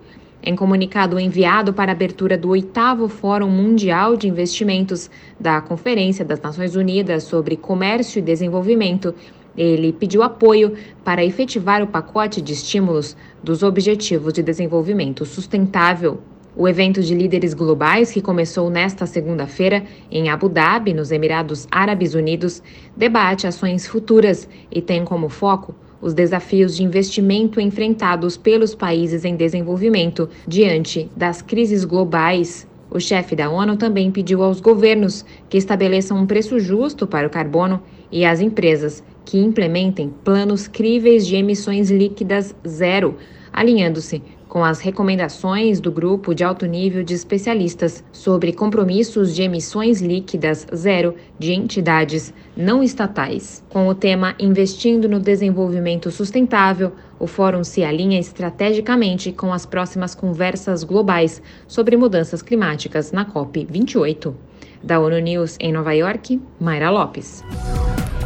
[0.44, 5.10] Em comunicado enviado para a abertura do oitavo Fórum Mundial de Investimentos
[5.40, 9.14] da Conferência das Nações Unidas sobre Comércio e Desenvolvimento,
[9.58, 10.74] ele pediu apoio
[11.04, 16.20] para efetivar o pacote de estímulos dos Objetivos de Desenvolvimento Sustentável.
[16.56, 22.14] O evento de líderes globais, que começou nesta segunda-feira em Abu Dhabi, nos Emirados Árabes
[22.14, 22.62] Unidos,
[22.96, 29.36] debate ações futuras e tem como foco os desafios de investimento enfrentados pelos países em
[29.36, 32.68] desenvolvimento diante das crises globais.
[32.90, 37.30] O chefe da ONU também pediu aos governos que estabeleçam um preço justo para o
[37.30, 37.82] carbono
[38.12, 39.02] e às empresas
[39.32, 43.16] que implementem planos críveis de emissões líquidas zero,
[43.54, 50.02] alinhando-se com as recomendações do grupo de alto nível de especialistas sobre compromissos de emissões
[50.02, 53.64] líquidas zero de entidades não estatais.
[53.70, 60.14] Com o tema Investindo no Desenvolvimento Sustentável, o fórum se alinha estrategicamente com as próximas
[60.14, 64.36] conversas globais sobre mudanças climáticas na COP 28.
[64.84, 67.42] Da ONU News em Nova York, Mayra Lopes.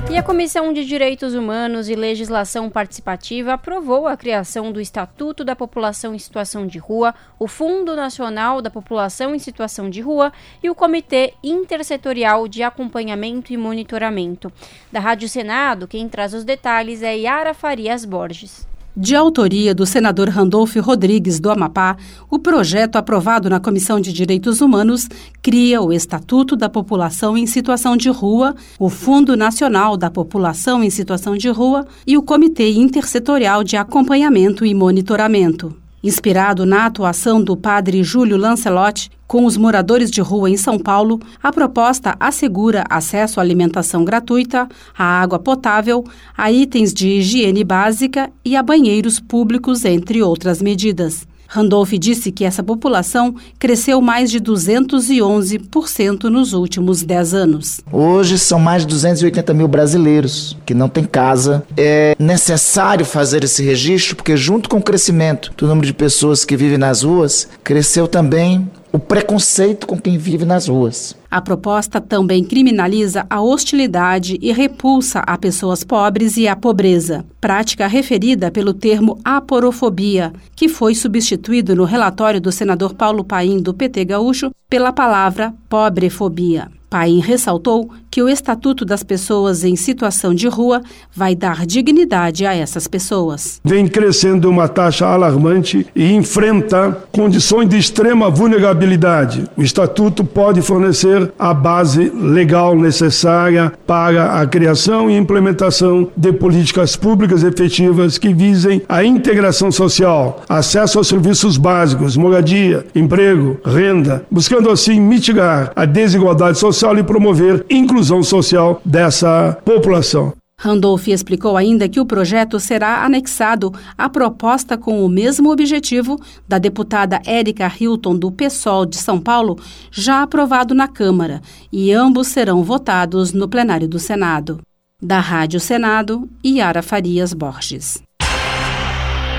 [0.08, 5.56] E a Comissão de Direitos Humanos e Legislação Participativa aprovou a criação do Estatuto da
[5.56, 10.32] População em Situação de Rua, o Fundo Nacional da População em Situação de Rua
[10.62, 14.54] e o Comitê Intersetorial de Acompanhamento e Monitoramento.
[14.92, 18.75] Da Rádio Senado, quem traz os detalhes é Yara Farias Borges.
[18.98, 21.98] De autoria do senador Randolfo Rodrigues do Amapá,
[22.30, 25.10] o projeto aprovado na Comissão de Direitos Humanos
[25.42, 30.90] cria o Estatuto da População em Situação de Rua, o Fundo Nacional da População em
[30.90, 35.85] Situação de Rua e o Comitê Intersetorial de Acompanhamento e Monitoramento.
[36.06, 41.20] Inspirado na atuação do padre Júlio Lancelotti com os moradores de rua em São Paulo,
[41.42, 46.06] a proposta assegura acesso à alimentação gratuita, à água potável,
[46.38, 51.28] a itens de higiene básica e a banheiros públicos, entre outras medidas.
[51.48, 57.82] Randolph disse que essa população cresceu mais de 211% nos últimos 10 anos.
[57.92, 61.64] Hoje são mais de 280 mil brasileiros que não têm casa.
[61.78, 66.58] É necessário fazer esse registro porque, junto com o crescimento do número de pessoas que
[66.58, 71.18] vivem nas ruas, cresceu também o preconceito com quem vive nas ruas.
[71.30, 77.88] A proposta também criminaliza a hostilidade e repulsa a pessoas pobres e a pobreza, prática
[77.88, 84.06] referida pelo termo aporofobia, que foi substituído no relatório do senador Paulo Paim do PT
[84.06, 86.72] Gaúcho pela palavra pobrefobia.
[86.90, 90.82] Paim ressaltou que o Estatuto das Pessoas em Situação de Rua
[91.14, 93.60] vai dar dignidade a essas pessoas.
[93.62, 99.44] Vem crescendo uma taxa alarmante e enfrenta condições de extrema vulnerabilidade.
[99.58, 106.96] O Estatuto pode fornecer a base legal necessária para a criação e implementação de políticas
[106.96, 114.70] públicas efetivas que visem a integração social, acesso aos serviços básicos, moradia, emprego, renda, buscando
[114.70, 120.34] assim mitigar a desigualdade social e promover inclusão inclusão social dessa população.
[120.60, 126.58] Randolph explicou ainda que o projeto será anexado à proposta com o mesmo objetivo da
[126.58, 129.58] deputada Érica Hilton, do PSOL de São Paulo,
[129.92, 131.42] já aprovado na Câmara,
[131.74, 134.62] e ambos serão votados no plenário do Senado.
[135.02, 138.02] Da Rádio Senado, Yara Farias Borges.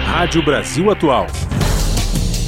[0.05, 1.27] Rádio Brasil Atual.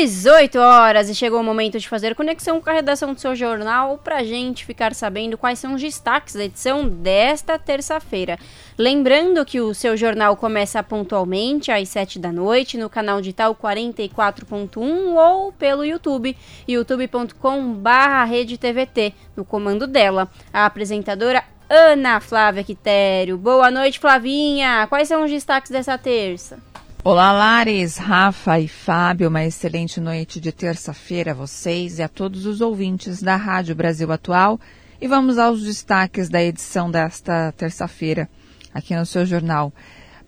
[0.00, 3.98] 18 horas e chegou o momento de fazer conexão com a redação do seu jornal
[3.98, 8.38] para gente ficar sabendo quais são os destaques da edição desta terça-feira.
[8.78, 15.16] Lembrando que o seu jornal começa pontualmente às 7 da noite no canal digital 44.1
[15.16, 16.34] ou pelo YouTube,
[16.66, 23.36] youtube.com/redetvt, no comando dela, a apresentadora Ana Flávia Quitério.
[23.36, 24.86] Boa noite, Flavinha.
[24.88, 26.69] Quais são os destaques dessa terça?
[27.02, 29.30] Olá, Lares, Rafa e Fábio.
[29.30, 34.12] Uma excelente noite de terça-feira a vocês e a todos os ouvintes da Rádio Brasil
[34.12, 34.60] Atual.
[35.00, 38.28] E vamos aos destaques da edição desta terça-feira
[38.74, 39.72] aqui no seu jornal.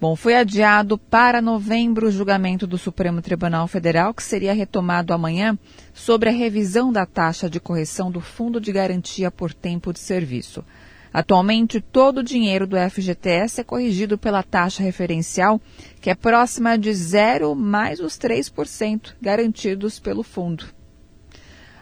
[0.01, 5.59] Bom, foi adiado para novembro o julgamento do Supremo Tribunal Federal, que seria retomado amanhã,
[5.93, 10.65] sobre a revisão da taxa de correção do Fundo de Garantia por Tempo de Serviço.
[11.13, 15.61] Atualmente, todo o dinheiro do FGTS é corrigido pela taxa referencial,
[16.01, 20.65] que é próxima de zero mais os 3% garantidos pelo fundo.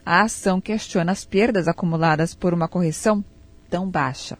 [0.04, 3.24] A ação questiona as perdas acumuladas por uma correção
[3.68, 4.36] tão baixa.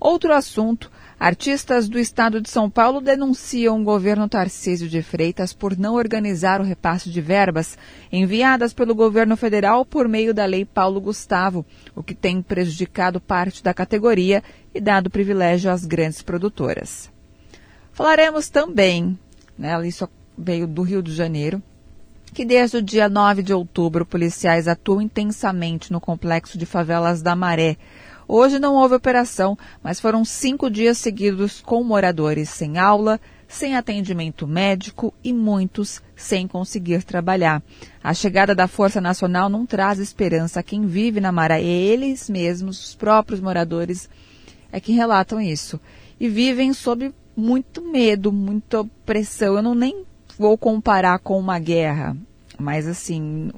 [0.00, 5.76] Outro assunto Artistas do estado de São Paulo denunciam o governo Tarcísio de Freitas por
[5.76, 7.76] não organizar o repasse de verbas
[8.12, 11.66] enviadas pelo governo federal por meio da Lei Paulo Gustavo,
[11.96, 17.10] o que tem prejudicado parte da categoria e dado privilégio às grandes produtoras.
[17.92, 19.18] Falaremos também,
[19.58, 21.60] né, isso veio do Rio de Janeiro,
[22.32, 27.34] que desde o dia 9 de outubro policiais atuam intensamente no complexo de favelas da
[27.34, 27.76] Maré,
[28.30, 33.18] Hoje não houve operação, mas foram cinco dias seguidos com moradores sem aula,
[33.48, 37.62] sem atendimento médico e muitos sem conseguir trabalhar.
[38.04, 41.62] A chegada da Força Nacional não traz esperança a quem vive na Maré.
[41.62, 44.10] Eles mesmos, os próprios moradores,
[44.70, 45.80] é que relatam isso.
[46.20, 49.56] E vivem sob muito medo, muita pressão.
[49.56, 50.04] Eu não nem
[50.38, 52.14] vou comparar com uma guerra,
[52.58, 53.50] mas assim,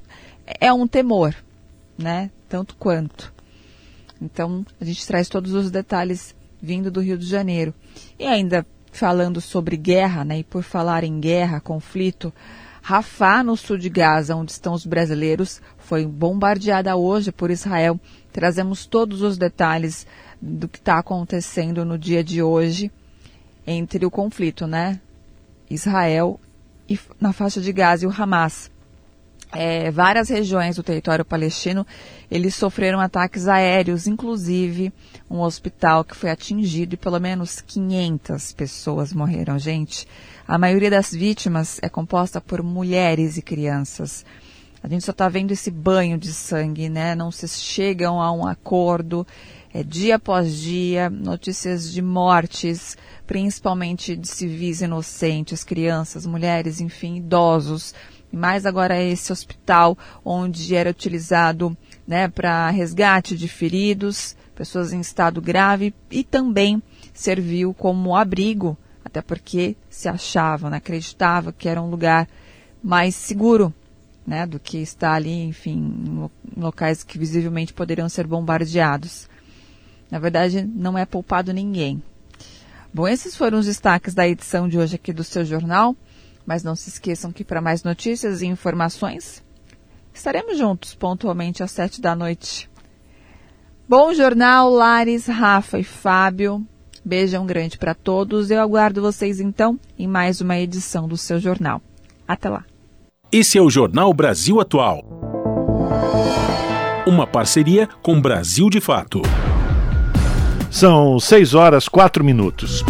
[0.47, 1.35] é um temor,
[1.99, 2.31] né?
[2.49, 3.40] Tanto quanto.
[4.21, 7.75] Então, a gente traz todos os detalhes vindo do Rio de Janeiro.
[8.19, 12.33] E ainda falando sobre guerra, né, e por falar em guerra, conflito,
[12.83, 18.01] Rafah, no sul de Gaza, onde estão os brasileiros, foi bombardeada hoje por Israel.
[18.33, 20.07] Trazemos todos os detalhes
[20.41, 22.91] do que está acontecendo no dia de hoje
[23.67, 25.01] entre o conflito, né?
[25.69, 26.41] Israel
[26.89, 28.71] e na faixa de Gaza e o Hamas.
[29.53, 31.87] É, várias regiões do território palestino
[32.31, 34.93] eles sofreram ataques aéreos, inclusive
[35.29, 39.59] um hospital que foi atingido e pelo menos 500 pessoas morreram.
[39.59, 40.07] Gente,
[40.47, 44.25] a maioria das vítimas é composta por mulheres e crianças.
[44.83, 47.15] A gente só está vendo esse banho de sangue, né?
[47.15, 49.27] Não se chegam a um acordo.
[49.75, 52.97] É, dia após dia, notícias de mortes,
[53.27, 57.95] principalmente de civis inocentes, crianças, mulheres, enfim, idosos.
[58.33, 61.77] Mais agora é esse hospital onde era utilizado
[62.07, 69.21] né, para resgate de feridos, pessoas em estado grave e também serviu como abrigo, até
[69.21, 72.29] porque se achavam, né, acreditavam que era um lugar
[72.83, 73.75] mais seguro
[74.27, 79.29] né, do que estar ali, enfim, em locais que visivelmente poderiam ser bombardeados.
[80.11, 82.03] Na verdade, não é poupado ninguém.
[82.93, 85.97] Bom, esses foram os destaques da edição de hoje aqui do seu jornal,
[86.51, 89.41] mas não se esqueçam que para mais notícias e informações,
[90.13, 92.69] estaremos juntos pontualmente às sete da noite.
[93.89, 96.67] Bom jornal, Lares, Rafa e Fábio.
[97.05, 98.51] Beijão grande para todos.
[98.51, 101.81] Eu aguardo vocês então em mais uma edição do seu jornal.
[102.27, 102.65] Até lá.
[103.31, 105.05] Esse é o Jornal Brasil Atual.
[107.07, 109.23] Uma parceria com Brasil de Fato.
[110.69, 112.85] São 6 horas 4 minutos.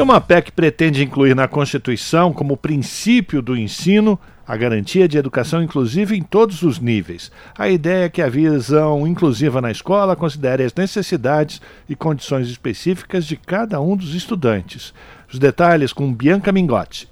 [0.00, 5.62] E uma PEC pretende incluir na Constituição, como princípio do ensino, a garantia de educação
[5.62, 7.30] inclusiva em todos os níveis.
[7.54, 13.26] A ideia é que a visão inclusiva na escola considere as necessidades e condições específicas
[13.26, 14.94] de cada um dos estudantes.
[15.30, 17.06] Os detalhes com Bianca Mingotti.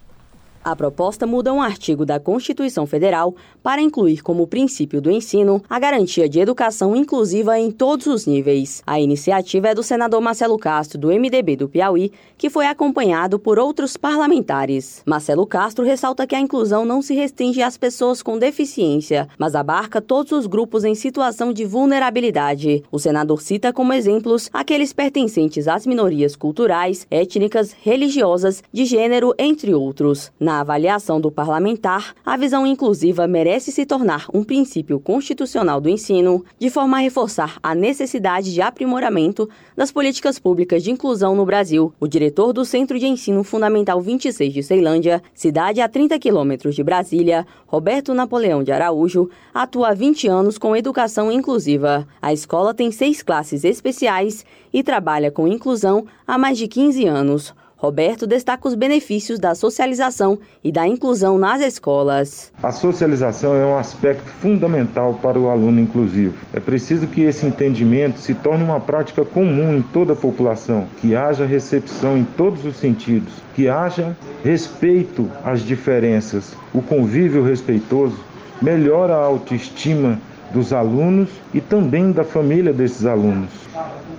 [0.65, 5.79] A proposta muda um artigo da Constituição Federal para incluir como princípio do ensino a
[5.79, 8.83] garantia de educação inclusiva em todos os níveis.
[8.87, 13.59] A iniciativa é do senador Marcelo Castro, do MDB do Piauí, que foi acompanhado por
[13.59, 15.03] outros parlamentares.
[15.07, 20.01] Marcelo Castro ressalta que a inclusão não se restringe às pessoas com deficiência, mas abarca
[20.01, 22.83] todos os grupos em situação de vulnerabilidade.
[22.91, 29.75] O senador cita como exemplos aqueles pertencentes às minorias culturais, étnicas, religiosas, de gênero, entre
[29.75, 30.31] outros.
[30.39, 36.45] Na avaliação do parlamentar, a visão inclusiva merece se tornar um princípio constitucional do ensino,
[36.59, 41.93] de forma a reforçar a necessidade de aprimoramento das políticas públicas de inclusão no Brasil.
[42.01, 46.83] O diretor do Centro de Ensino Fundamental 26 de Ceilândia, cidade a 30 quilômetros de
[46.83, 52.07] Brasília, Roberto Napoleão de Araújo, atua há 20 anos com educação inclusiva.
[52.21, 57.55] A escola tem seis classes especiais e trabalha com inclusão há mais de 15 anos.
[57.79, 62.53] Roberto destaca os benefícios da socialização e da inclusão nas escolas.
[62.61, 66.35] A socialização é um aspecto fundamental para o aluno inclusivo.
[66.53, 71.15] É preciso que esse entendimento se torne uma prática comum em toda a população, que
[71.15, 76.57] haja recepção em todos os sentidos, que haja respeito às diferenças.
[76.75, 78.19] O convívio respeitoso
[78.61, 80.21] melhora a autoestima
[80.53, 83.51] dos alunos e também da família desses alunos.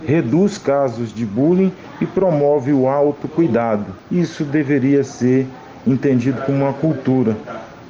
[0.06, 1.70] Reduz casos de bullying
[2.00, 3.86] e promove o autocuidado.
[4.10, 5.46] Isso deveria ser
[5.86, 7.36] entendido como uma cultura.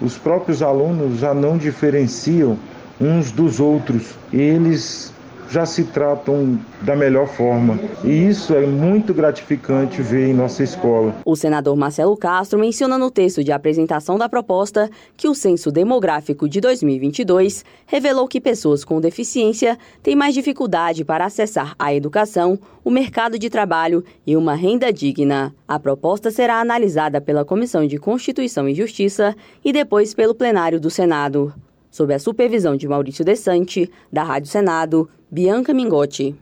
[0.00, 2.56] Os próprios alunos já não diferenciam
[3.00, 4.14] uns dos outros.
[4.32, 5.12] Eles
[5.50, 7.78] já se tratam da melhor forma.
[8.04, 11.16] E isso é muito gratificante ver em nossa escola.
[11.24, 16.48] O senador Marcelo Castro menciona no texto de apresentação da proposta que o censo demográfico
[16.48, 22.90] de 2022 revelou que pessoas com deficiência têm mais dificuldade para acessar a educação, o
[22.90, 25.52] mercado de trabalho e uma renda digna.
[25.66, 29.34] A proposta será analisada pela Comissão de Constituição e Justiça
[29.64, 31.52] e depois pelo plenário do Senado.
[31.90, 36.34] Sob a supervisão de Maurício Desante, da Rádio Senado, Bianca Mingotti.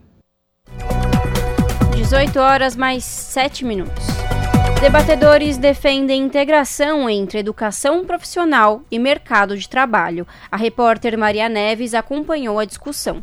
[1.94, 4.06] 18 horas mais 7 minutos.
[4.80, 10.26] Debatedores defendem integração entre educação profissional e mercado de trabalho.
[10.50, 13.22] A repórter Maria Neves acompanhou a discussão.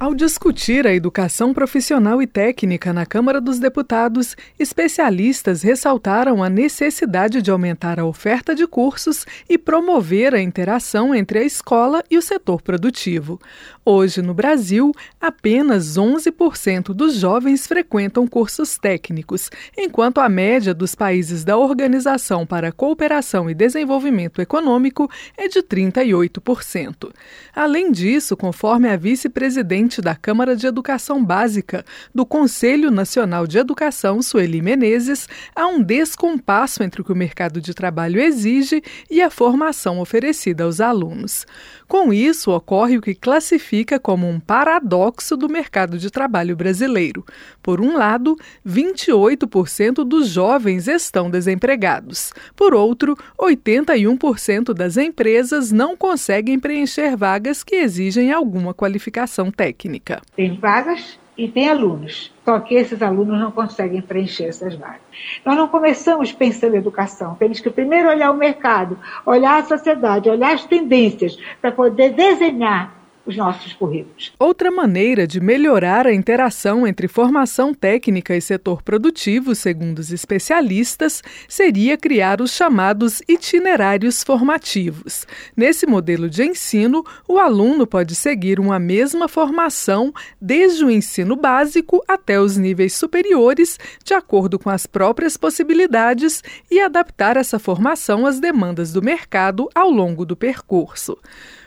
[0.00, 7.42] Ao discutir a educação profissional e técnica na Câmara dos Deputados, especialistas ressaltaram a necessidade
[7.42, 12.22] de aumentar a oferta de cursos e promover a interação entre a escola e o
[12.22, 13.38] setor produtivo.
[13.84, 14.90] Hoje, no Brasil,
[15.20, 22.68] apenas 11% dos jovens frequentam cursos técnicos, enquanto a média dos países da Organização para
[22.68, 27.12] a Cooperação e Desenvolvimento Econômico é de 38%.
[27.54, 31.84] Além disso, conforme a vice-presidente da Câmara de Educação Básica
[32.14, 35.26] do Conselho Nacional de Educação, Sueli Menezes,
[35.56, 40.64] há um descompasso entre o que o mercado de trabalho exige e a formação oferecida
[40.64, 41.46] aos alunos.
[41.90, 47.26] Com isso, ocorre o que classifica como um paradoxo do mercado de trabalho brasileiro.
[47.60, 52.32] Por um lado, 28% dos jovens estão desempregados.
[52.54, 60.22] Por outro, 81% das empresas não conseguem preencher vagas que exigem alguma qualificação técnica.
[60.36, 62.32] Tem vagas e tem alunos.
[62.44, 65.00] Só que esses alunos não conseguem preencher essas vagas.
[65.44, 67.34] Nós não começamos pensando em educação.
[67.36, 72.99] Temos que primeiro olhar o mercado, olhar a sociedade, olhar as tendências, para poder desenhar
[73.30, 74.32] os nossos currículos.
[74.38, 81.22] Outra maneira de melhorar a interação entre formação técnica e setor produtivo, segundo os especialistas,
[81.48, 85.26] seria criar os chamados itinerários formativos.
[85.56, 92.02] Nesse modelo de ensino, o aluno pode seguir uma mesma formação desde o ensino básico
[92.06, 98.40] até os níveis superiores, de acordo com as próprias possibilidades, e adaptar essa formação às
[98.40, 101.16] demandas do mercado ao longo do percurso.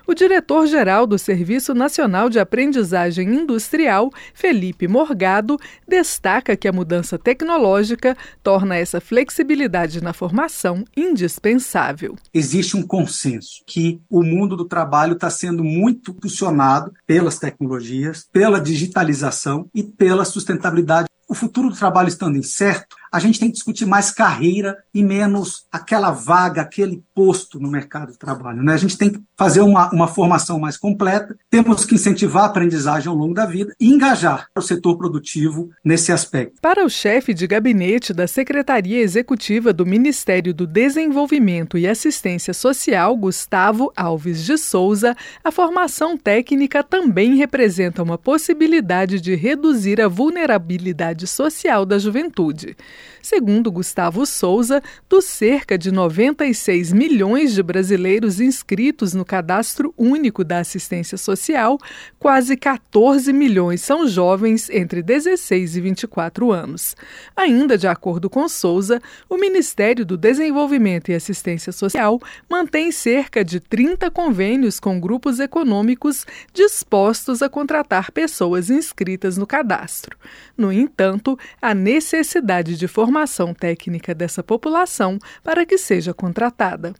[0.06, 5.58] O diretor-geral do Serviço Nacional de Aprendizagem Industrial, Felipe Morgado,
[5.88, 12.18] destaca que a mudança tecnológica torna essa flexibilidade na formação indispensável.
[12.34, 18.60] Existe um consenso que o mundo do trabalho está sendo muito impulsionado pelas tecnologias, pela
[18.60, 21.08] digitalização e pela sustentabilidade.
[21.30, 25.66] O futuro do trabalho estando incerto, a gente tem que discutir mais carreira e menos
[25.72, 28.64] aquela vaga, aquele posto no mercado de trabalho.
[28.64, 28.74] Né?
[28.74, 33.08] A gente tem que fazer uma, uma formação mais completa, temos que incentivar a aprendizagem
[33.08, 36.60] ao longo da vida e engajar o setor produtivo nesse aspecto.
[36.60, 43.16] Para o chefe de gabinete da Secretaria Executiva do Ministério do Desenvolvimento e Assistência Social,
[43.16, 51.28] Gustavo Alves de Souza, a formação técnica também representa uma possibilidade de reduzir a vulnerabilidade
[51.28, 52.76] social da juventude.
[53.22, 60.60] Segundo Gustavo Souza, dos cerca de 96 milhões de brasileiros inscritos no Cadastro Único da
[60.60, 61.78] Assistência Social,
[62.20, 66.96] quase 14 milhões são jovens entre 16 e 24 anos.
[67.36, 72.20] Ainda de acordo com Souza, o Ministério do Desenvolvimento e Assistência Social
[72.50, 80.18] mantém cerca de 30 convênios com grupos econômicos dispostos a contratar pessoas inscritas no cadastro.
[80.58, 86.94] No entanto, a necessidade de formação técnica dessa população para que seja contratada.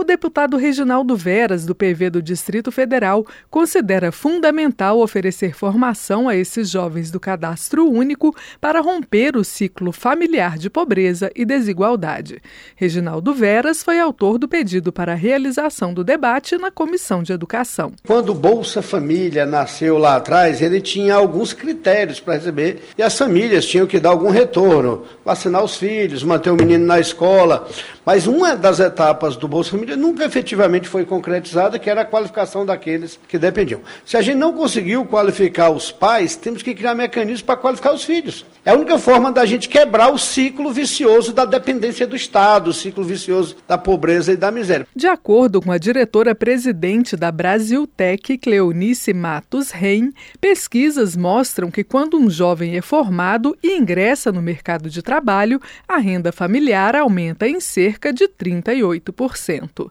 [0.00, 6.70] O deputado Reginaldo Veras, do PV do Distrito Federal, considera fundamental oferecer formação a esses
[6.70, 12.40] jovens do cadastro único para romper o ciclo familiar de pobreza e desigualdade.
[12.74, 17.92] Reginaldo Veras foi autor do pedido para a realização do debate na Comissão de Educação.
[18.06, 23.18] Quando o Bolsa Família nasceu lá atrás, ele tinha alguns critérios para receber e as
[23.18, 27.68] famílias tinham que dar algum retorno, vacinar os filhos, manter o menino na escola.
[28.04, 32.64] Mas uma das etapas do Bolsa Família nunca efetivamente foi concretizada, que era a qualificação
[32.64, 33.80] daqueles que dependiam.
[34.06, 38.02] Se a gente não conseguiu qualificar os pais, temos que criar mecanismos para qualificar os
[38.02, 38.46] filhos.
[38.64, 42.74] É a única forma da gente quebrar o ciclo vicioso da dependência do Estado, o
[42.74, 44.86] ciclo vicioso da pobreza e da miséria.
[44.96, 52.30] De acordo com a diretora-presidente da Brasiltec, Cleonice Matos Reim, pesquisas mostram que quando um
[52.30, 57.99] jovem é formado e ingressa no mercado de trabalho, a renda familiar aumenta em cerca
[58.08, 59.90] de 38%.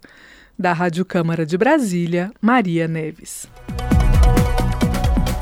[0.57, 3.48] Da Rádio Câmara de Brasília, Maria Neves.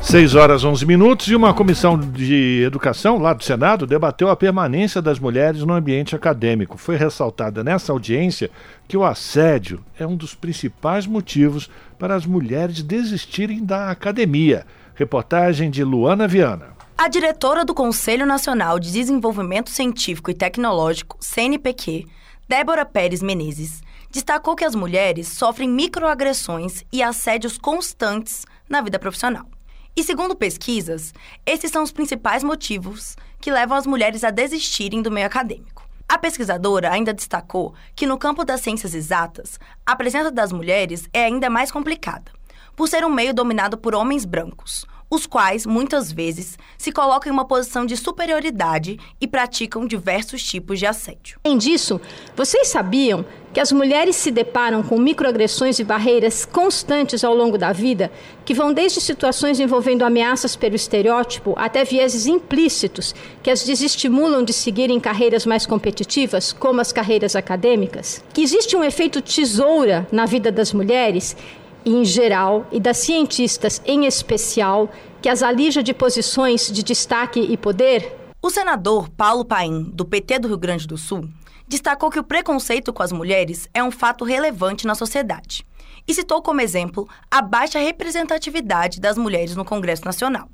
[0.08, 5.02] 6 horas 11 minutos e uma comissão de educação lá do Senado debateu a permanência
[5.02, 6.78] das mulheres no ambiente acadêmico.
[6.78, 8.50] Foi ressaltada nessa audiência
[8.88, 11.68] que o assédio é um dos principais motivos
[11.98, 14.64] para as mulheres desistirem da academia.
[14.94, 16.68] Reportagem de Luana Viana.
[16.96, 22.06] A diretora do Conselho Nacional de Desenvolvimento Científico e Tecnológico, CNPq,
[22.48, 29.44] Débora Pérez Menezes, destacou que as mulheres sofrem microagressões e assédios constantes na vida profissional.
[29.94, 31.12] E segundo pesquisas,
[31.44, 35.86] esses são os principais motivos que levam as mulheres a desistirem do meio acadêmico.
[36.08, 41.24] A pesquisadora ainda destacou que no campo das ciências exatas, a presença das mulheres é
[41.24, 42.32] ainda mais complicada,
[42.74, 47.32] por ser um meio dominado por homens brancos, os quais, muitas vezes, se colocam em
[47.32, 51.38] uma posição de superioridade e praticam diversos tipos de assédio.
[51.44, 52.00] Além disso,
[52.36, 57.72] vocês sabiam que as mulheres se deparam com microagressões e barreiras constantes ao longo da
[57.72, 58.12] vida,
[58.44, 64.52] que vão desde situações envolvendo ameaças pelo estereótipo até vieses implícitos que as desestimulam de
[64.52, 68.22] seguirem carreiras mais competitivas, como as carreiras acadêmicas?
[68.34, 71.34] Que existe um efeito tesoura na vida das mulheres
[71.84, 74.90] em geral e das cientistas em especial
[75.20, 78.16] que as alija de posições de destaque e poder?
[78.40, 81.28] O senador Paulo Paim, do PT do Rio Grande do Sul,
[81.66, 85.64] destacou que o preconceito com as mulheres é um fato relevante na sociedade
[86.06, 90.48] e citou como exemplo a baixa representatividade das mulheres no Congresso Nacional.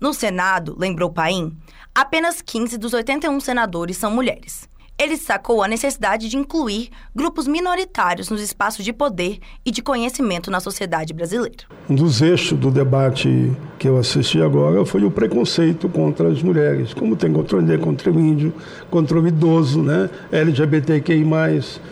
[0.00, 1.56] No Senado, lembrou Paim,
[1.94, 4.68] apenas 15 dos 81 senadores são mulheres.
[5.02, 10.48] Ele destacou a necessidade de incluir grupos minoritários nos espaços de poder e de conhecimento
[10.48, 11.64] na sociedade brasileira.
[11.90, 13.50] Um dos eixos do debate
[13.80, 18.12] que eu assisti agora foi o preconceito contra as mulheres, como tem contra o contra
[18.12, 18.54] o índio,
[18.92, 20.08] contra o idoso, né?
[20.30, 21.24] LGBTQI+,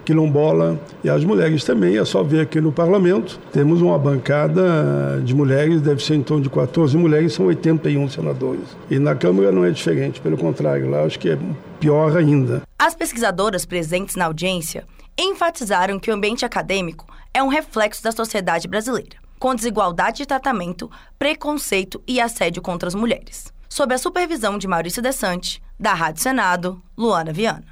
[0.04, 1.98] quilombola e as mulheres também.
[1.98, 6.44] É só ver aqui no parlamento, temos uma bancada de mulheres, deve ser em torno
[6.44, 8.76] de 14 mulheres, são 81 senadores.
[8.88, 11.38] E na Câmara não é diferente, pelo contrário, lá acho que é
[11.80, 12.62] pior ainda.
[12.78, 14.86] As pesquisadoras presentes na audiência
[15.18, 20.90] enfatizaram que o ambiente acadêmico é um reflexo da sociedade brasileira, com desigualdade de tratamento,
[21.18, 23.52] preconceito e assédio contra as mulheres.
[23.68, 27.64] Sob a supervisão de Maurício Desante, da Rádio Senado, Luana Viana.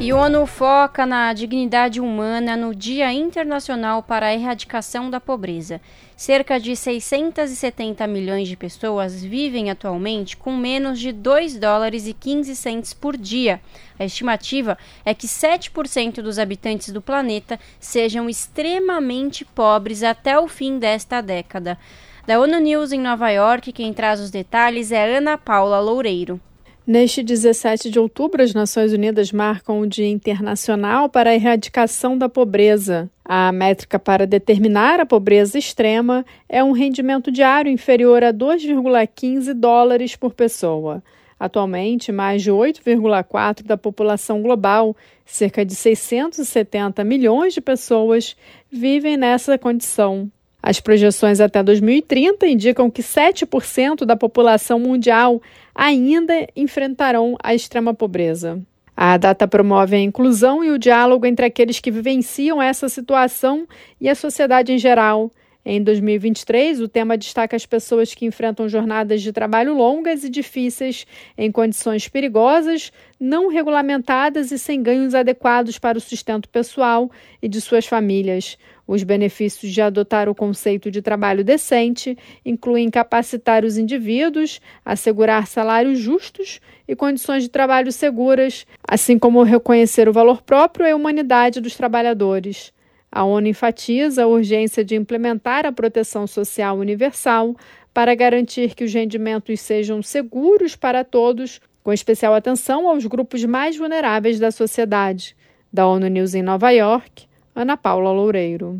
[0.00, 5.80] E ONU foca na dignidade humana no Dia Internacional para a Erradicação da Pobreza.
[6.16, 12.54] Cerca de 670 milhões de pessoas vivem atualmente com menos de 2 dólares e 15
[12.54, 13.60] centes por dia.
[13.98, 20.78] A estimativa é que 7% dos habitantes do planeta sejam extremamente pobres até o fim
[20.78, 21.76] desta década.
[22.24, 26.40] Da ONU News em Nova York, quem traz os detalhes é Ana Paula Loureiro.
[26.88, 32.30] Neste 17 de outubro, as Nações Unidas marcam o Dia Internacional para a Erradicação da
[32.30, 33.10] Pobreza.
[33.22, 40.16] A métrica para determinar a pobreza extrema é um rendimento diário inferior a 2,15 dólares
[40.16, 41.02] por pessoa.
[41.38, 44.96] Atualmente, mais de 8,4% da população global,
[45.26, 48.34] cerca de 670 milhões de pessoas,
[48.70, 50.32] vivem nessa condição.
[50.62, 55.40] As projeções até 2030 indicam que 7% da população mundial
[55.74, 58.60] ainda enfrentarão a extrema pobreza.
[58.96, 63.66] A data promove a inclusão e o diálogo entre aqueles que vivenciam essa situação
[64.00, 65.30] e a sociedade em geral.
[65.64, 71.06] Em 2023, o tema destaca as pessoas que enfrentam jornadas de trabalho longas e difíceis,
[71.36, 72.90] em condições perigosas,
[73.20, 77.10] não regulamentadas e sem ganhos adequados para o sustento pessoal
[77.42, 78.56] e de suas famílias.
[78.88, 85.98] Os benefícios de adotar o conceito de trabalho decente incluem capacitar os indivíduos, assegurar salários
[85.98, 86.58] justos
[86.88, 91.76] e condições de trabalho seguras, assim como reconhecer o valor próprio e a humanidade dos
[91.76, 92.72] trabalhadores.
[93.12, 97.54] A ONU enfatiza a urgência de implementar a proteção social universal
[97.92, 103.76] para garantir que os rendimentos sejam seguros para todos, com especial atenção aos grupos mais
[103.76, 105.36] vulneráveis da sociedade.
[105.70, 107.27] Da ONU News em Nova York,
[107.58, 108.78] Ana Paula Loureiro.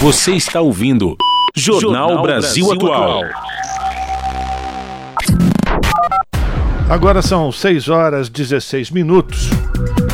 [0.00, 1.16] Você está ouvindo
[1.56, 3.22] Jornal, Jornal Brasil, Brasil Atual.
[6.88, 9.50] Agora são 6 horas 16 minutos.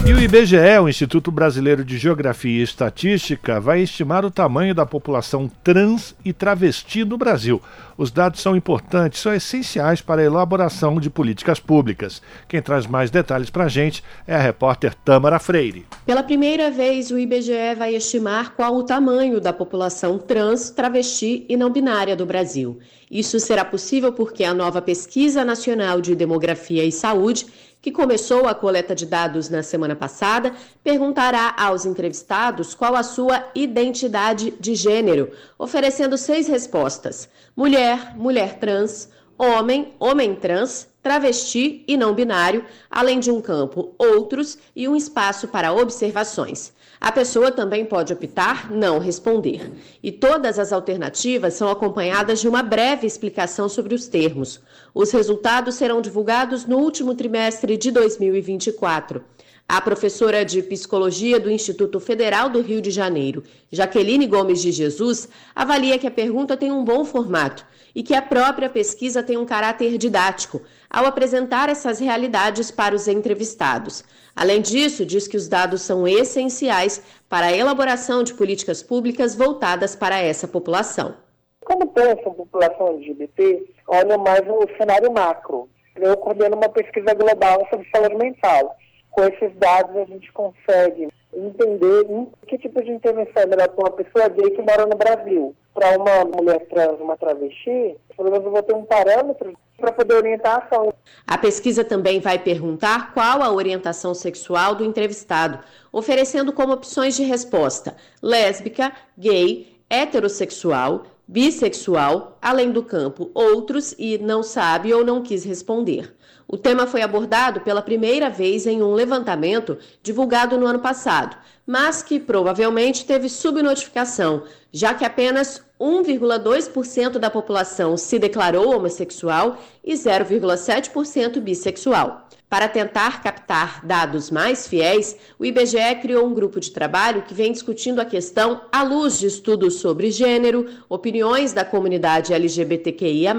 [0.07, 4.87] E o IBGE, o Instituto Brasileiro de Geografia e Estatística, vai estimar o tamanho da
[4.87, 7.61] população trans e travesti no Brasil.
[7.99, 12.23] Os dados são importantes, são essenciais para a elaboração de políticas públicas.
[12.47, 15.85] Quem traz mais detalhes para a gente é a repórter Tâmara Freire.
[16.07, 21.57] Pela primeira vez, o IBGE vai estimar qual o tamanho da população trans, travesti e
[21.57, 22.78] não binária do Brasil.
[23.11, 27.47] Isso será possível porque a nova Pesquisa Nacional de Demografia e Saúde
[27.86, 30.52] que começou a coleta de dados na semana passada,
[30.82, 39.08] perguntará aos entrevistados qual a sua identidade de gênero, oferecendo seis respostas: mulher, mulher trans,
[39.38, 45.46] homem, homem trans, travesti e não binário, além de um campo outros e um espaço
[45.46, 46.72] para observações.
[47.01, 49.73] A pessoa também pode optar não responder.
[50.02, 54.60] E todas as alternativas são acompanhadas de uma breve explicação sobre os termos.
[54.94, 59.23] Os resultados serão divulgados no último trimestre de 2024.
[59.68, 65.28] A professora de psicologia do Instituto Federal do Rio de Janeiro, Jaqueline Gomes de Jesus,
[65.55, 69.44] avalia que a pergunta tem um bom formato e que a própria pesquisa tem um
[69.44, 74.05] caráter didático ao apresentar essas realidades para os entrevistados.
[74.36, 79.96] Além disso, diz que os dados são essenciais para a elaboração de políticas públicas voltadas
[79.96, 81.16] para essa população.
[81.64, 85.70] Quando em população LGBT, olha mais o cenário macro.
[85.96, 88.76] Eu coordeno uma pesquisa global sobre saúde mental.
[89.10, 93.84] Com esses dados, a gente consegue entender em que tipo de intervenção é melhor para
[93.84, 95.54] uma pessoa gay que mora no Brasil.
[95.74, 100.14] Para uma mulher trans, uma travesti, pelo menos eu vou ter um parâmetro para poder
[100.14, 100.92] orientar a ação.
[101.26, 105.58] A pesquisa também vai perguntar qual a orientação sexual do entrevistado,
[105.92, 114.42] oferecendo como opções de resposta lésbica, gay, heterossexual, bissexual, além do campo outros e não
[114.42, 116.15] sabe ou não quis responder.
[116.48, 121.36] O tema foi abordado pela primeira vez em um levantamento divulgado no ano passado,
[121.66, 129.94] mas que provavelmente teve subnotificação, já que apenas 1,2% da população se declarou homossexual e
[129.94, 132.26] 0,7% bissexual.
[132.48, 137.51] Para tentar captar dados mais fiéis, o IBGE criou um grupo de trabalho que vem
[137.51, 143.35] discutindo a questão à luz de estudos sobre gênero, opiniões da comunidade LGBTQIA,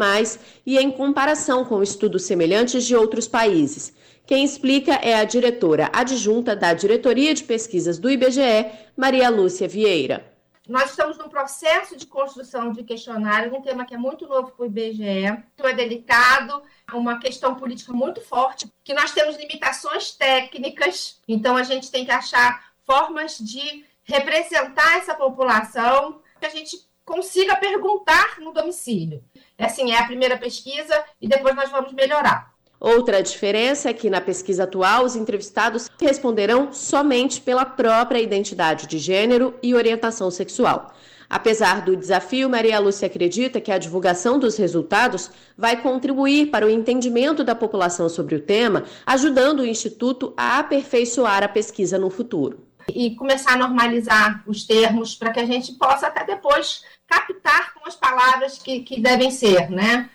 [0.65, 3.93] e em comparação com estudos semelhantes de outros países.
[4.25, 8.65] Quem explica é a diretora adjunta da Diretoria de Pesquisas do IBGE,
[8.97, 10.36] Maria Lúcia Vieira.
[10.67, 14.63] Nós estamos num processo de construção de questionário, um tema que é muito novo para
[14.63, 16.61] o IBGE, é delicado,
[16.93, 22.11] uma questão política muito forte, que nós temos limitações técnicas, então a gente tem que
[22.11, 29.23] achar formas de representar essa população, que a gente consiga perguntar no domicílio.
[29.57, 32.56] É assim, é a primeira pesquisa e depois nós vamos melhorar.
[32.79, 38.99] Outra diferença é que na pesquisa atual os entrevistados responderão somente pela própria identidade de
[38.99, 40.93] gênero e orientação sexual.
[41.29, 46.69] Apesar do desafio, Maria Lúcia acredita que a divulgação dos resultados vai contribuir para o
[46.69, 52.65] entendimento da população sobre o tema, ajudando o Instituto a aperfeiçoar a pesquisa no futuro.
[52.87, 57.85] E começar a normalizar os termos para que a gente possa até depois captar com
[57.85, 60.09] as palavras que, que devem ser, né?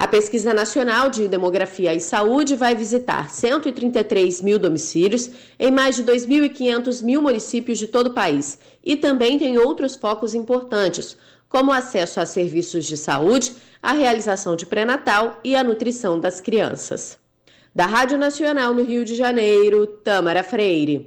[0.00, 6.04] A Pesquisa Nacional de Demografia e Saúde vai visitar 133 mil domicílios em mais de
[6.04, 11.16] 2.500 mil municípios de todo o país e também tem outros focos importantes,
[11.48, 17.18] como acesso a serviços de saúde, a realização de pré-natal e a nutrição das crianças.
[17.74, 21.06] Da Rádio Nacional no Rio de Janeiro, Tamara Freire.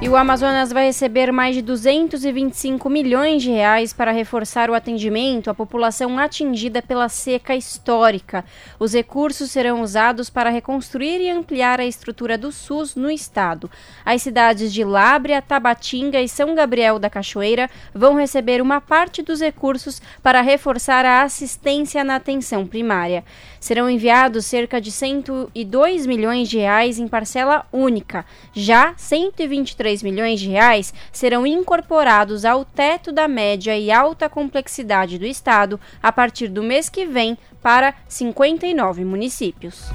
[0.00, 5.50] E o Amazonas vai receber mais de 225 milhões de reais para reforçar o atendimento
[5.50, 8.44] à população atingida pela seca histórica.
[8.78, 13.68] Os recursos serão usados para reconstruir e ampliar a estrutura do SUS no estado.
[14.04, 19.40] As cidades de Lábrea, Tabatinga e São Gabriel da Cachoeira vão receber uma parte dos
[19.40, 23.24] recursos para reforçar a assistência na atenção primária.
[23.60, 28.24] Serão enviados cerca de 102 milhões de reais em parcela única.
[28.52, 35.26] Já 123 milhões de reais serão incorporados ao teto da média e alta complexidade do
[35.26, 39.90] estado a partir do mês que vem para 59 municípios.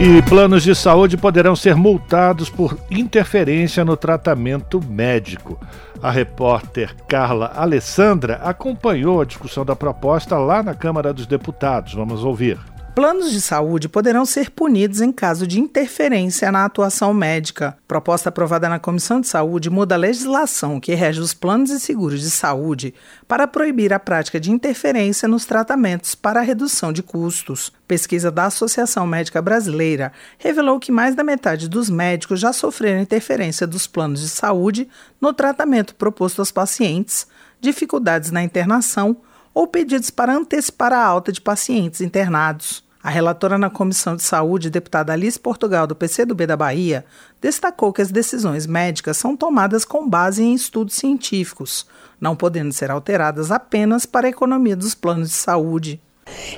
[0.00, 5.60] E planos de saúde poderão ser multados por interferência no tratamento médico.
[6.02, 11.94] A repórter Carla Alessandra acompanhou a discussão da proposta lá na Câmara dos Deputados.
[11.94, 12.58] Vamos ouvir.
[12.94, 17.74] Planos de saúde poderão ser punidos em caso de interferência na atuação médica.
[17.88, 22.20] Proposta aprovada na Comissão de Saúde muda a legislação que rege os planos e seguros
[22.20, 22.92] de saúde
[23.26, 27.72] para proibir a prática de interferência nos tratamentos para redução de custos.
[27.88, 33.66] Pesquisa da Associação Médica Brasileira revelou que mais da metade dos médicos já sofreram interferência
[33.66, 34.86] dos planos de saúde
[35.18, 37.26] no tratamento proposto aos pacientes,
[37.58, 39.16] dificuldades na internação
[39.54, 42.84] ou pedidos para antecipar a alta de pacientes internados.
[43.02, 47.04] A relatora na Comissão de Saúde, deputada Alice Portugal, do PCdoB da Bahia,
[47.40, 51.86] destacou que as decisões médicas são tomadas com base em estudos científicos,
[52.20, 56.00] não podendo ser alteradas apenas para a economia dos planos de saúde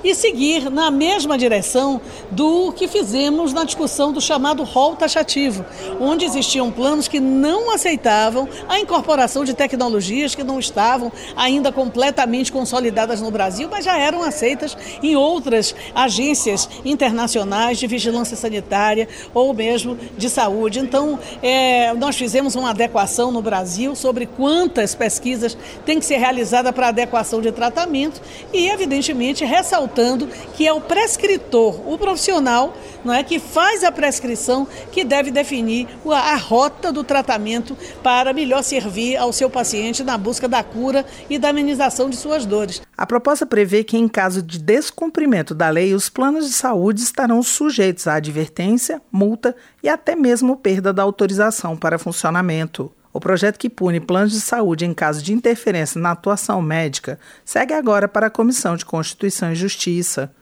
[0.03, 2.01] e seguir na mesma direção
[2.31, 5.65] do que fizemos na discussão do chamado rol taxativo,
[6.01, 12.51] onde existiam planos que não aceitavam a incorporação de tecnologias que não estavam ainda completamente
[12.51, 19.53] consolidadas no Brasil, mas já eram aceitas em outras agências internacionais de vigilância sanitária ou
[19.53, 20.79] mesmo de saúde.
[20.79, 26.73] Então, é, nós fizemos uma adequação no Brasil sobre quantas pesquisas tem que ser realizada
[26.73, 28.21] para adequação de tratamento
[28.53, 29.45] e, evidentemente,
[29.85, 35.31] ressaltando que é o prescritor, o profissional, não é que faz a prescrição que deve
[35.31, 41.05] definir a rota do tratamento para melhor servir ao seu paciente na busca da cura
[41.29, 42.81] e da amenização de suas dores.
[42.97, 47.43] A proposta prevê que em caso de descumprimento da lei, os planos de saúde estarão
[47.43, 52.91] sujeitos à advertência, multa e até mesmo perda da autorização para funcionamento.
[53.15, 57.73] O projeto que pune planos de saúde em caso de interferência na atuação médica segue
[57.73, 60.33] agora para a Comissão de Constituição e Justiça.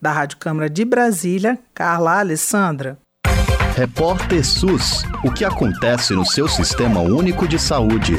[0.00, 2.98] Da Rádio Câmara de Brasília, Carla Alessandra.
[3.76, 5.02] Repórter SUS.
[5.22, 8.14] O que acontece no seu sistema único de saúde?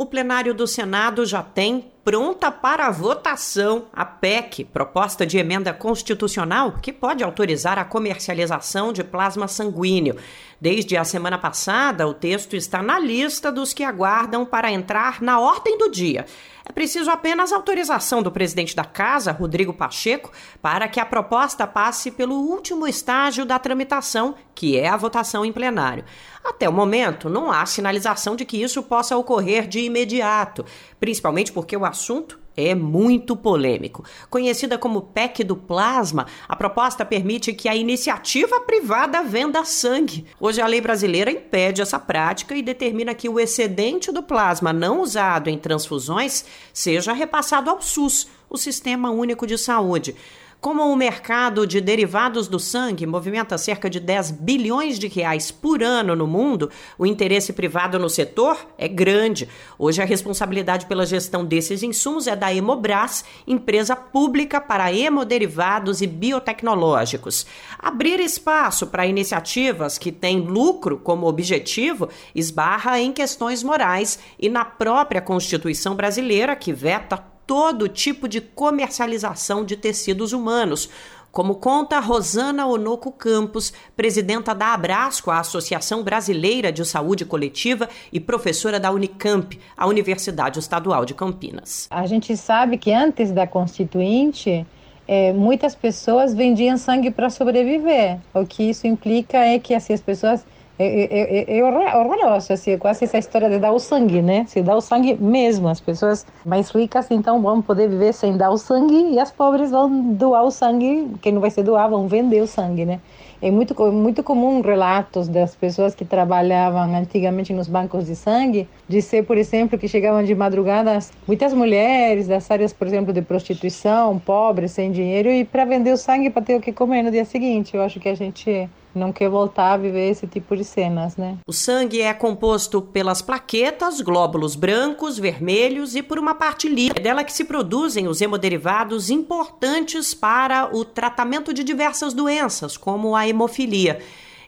[0.00, 6.78] O plenário do Senado já tem pronta para votação a PEC, proposta de emenda constitucional
[6.80, 10.16] que pode autorizar a comercialização de plasma sanguíneo.
[10.58, 15.38] Desde a semana passada, o texto está na lista dos que aguardam para entrar na
[15.38, 16.24] ordem do dia.
[16.70, 20.30] É preciso apenas autorização do presidente da Casa, Rodrigo Pacheco,
[20.62, 25.52] para que a proposta passe pelo último estágio da tramitação, que é a votação em
[25.52, 26.04] plenário.
[26.44, 30.64] Até o momento, não há sinalização de que isso possa ocorrer de imediato,
[31.00, 34.04] principalmente porque o assunto é muito polêmico.
[34.28, 40.26] Conhecida como PEC do plasma, a proposta permite que a iniciativa privada venda sangue.
[40.38, 45.00] Hoje a lei brasileira impede essa prática e determina que o excedente do plasma não
[45.00, 50.14] usado em transfusões seja repassado ao SUS, o Sistema Único de Saúde.
[50.60, 55.82] Como o mercado de derivados do sangue movimenta cerca de 10 bilhões de reais por
[55.82, 56.68] ano no mundo,
[56.98, 59.48] o interesse privado no setor é grande.
[59.78, 66.06] Hoje a responsabilidade pela gestão desses insumos é da Hemobras, empresa pública para hemoderivados e
[66.06, 67.46] biotecnológicos.
[67.78, 74.66] Abrir espaço para iniciativas que têm lucro como objetivo esbarra em questões morais e na
[74.66, 80.88] própria Constituição brasileira que veta todo tipo de comercialização de tecidos humanos,
[81.32, 88.20] como conta Rosana Onoco Campos, presidenta da Abrasco, a Associação Brasileira de Saúde Coletiva e
[88.20, 91.88] professora da Unicamp, a Universidade Estadual de Campinas.
[91.90, 94.64] A gente sabe que antes da Constituinte,
[95.08, 98.20] é, muitas pessoas vendiam sangue para sobreviver.
[98.32, 100.46] O que isso implica é que assim, as pessoas
[100.82, 104.46] é, horroroso, assim, quase essa história de dar o sangue, né?
[104.48, 108.50] Se dá o sangue mesmo, as pessoas mais ricas então vão poder viver sem dar
[108.50, 112.08] o sangue e as pobres vão doar o sangue, quem não vai ser doar vão
[112.08, 113.00] vender o sangue, né?
[113.42, 119.00] É muito, muito comum relatos das pessoas que trabalhavam antigamente nos bancos de sangue, de
[119.00, 124.18] ser, por exemplo, que chegavam de madrugada muitas mulheres das áreas, por exemplo, de prostituição,
[124.18, 127.24] pobres, sem dinheiro, e para vender o sangue para ter o que comer no dia
[127.24, 127.74] seguinte.
[127.74, 131.38] Eu acho que a gente não quer voltar a viver esse tipo de cenas, né?
[131.46, 136.98] O sangue é composto pelas plaquetas, glóbulos brancos, vermelhos e por uma parte livre.
[136.98, 143.14] É dela que se produzem os hemoderivados importantes para o tratamento de diversas doenças, como
[143.14, 144.00] a hemofilia.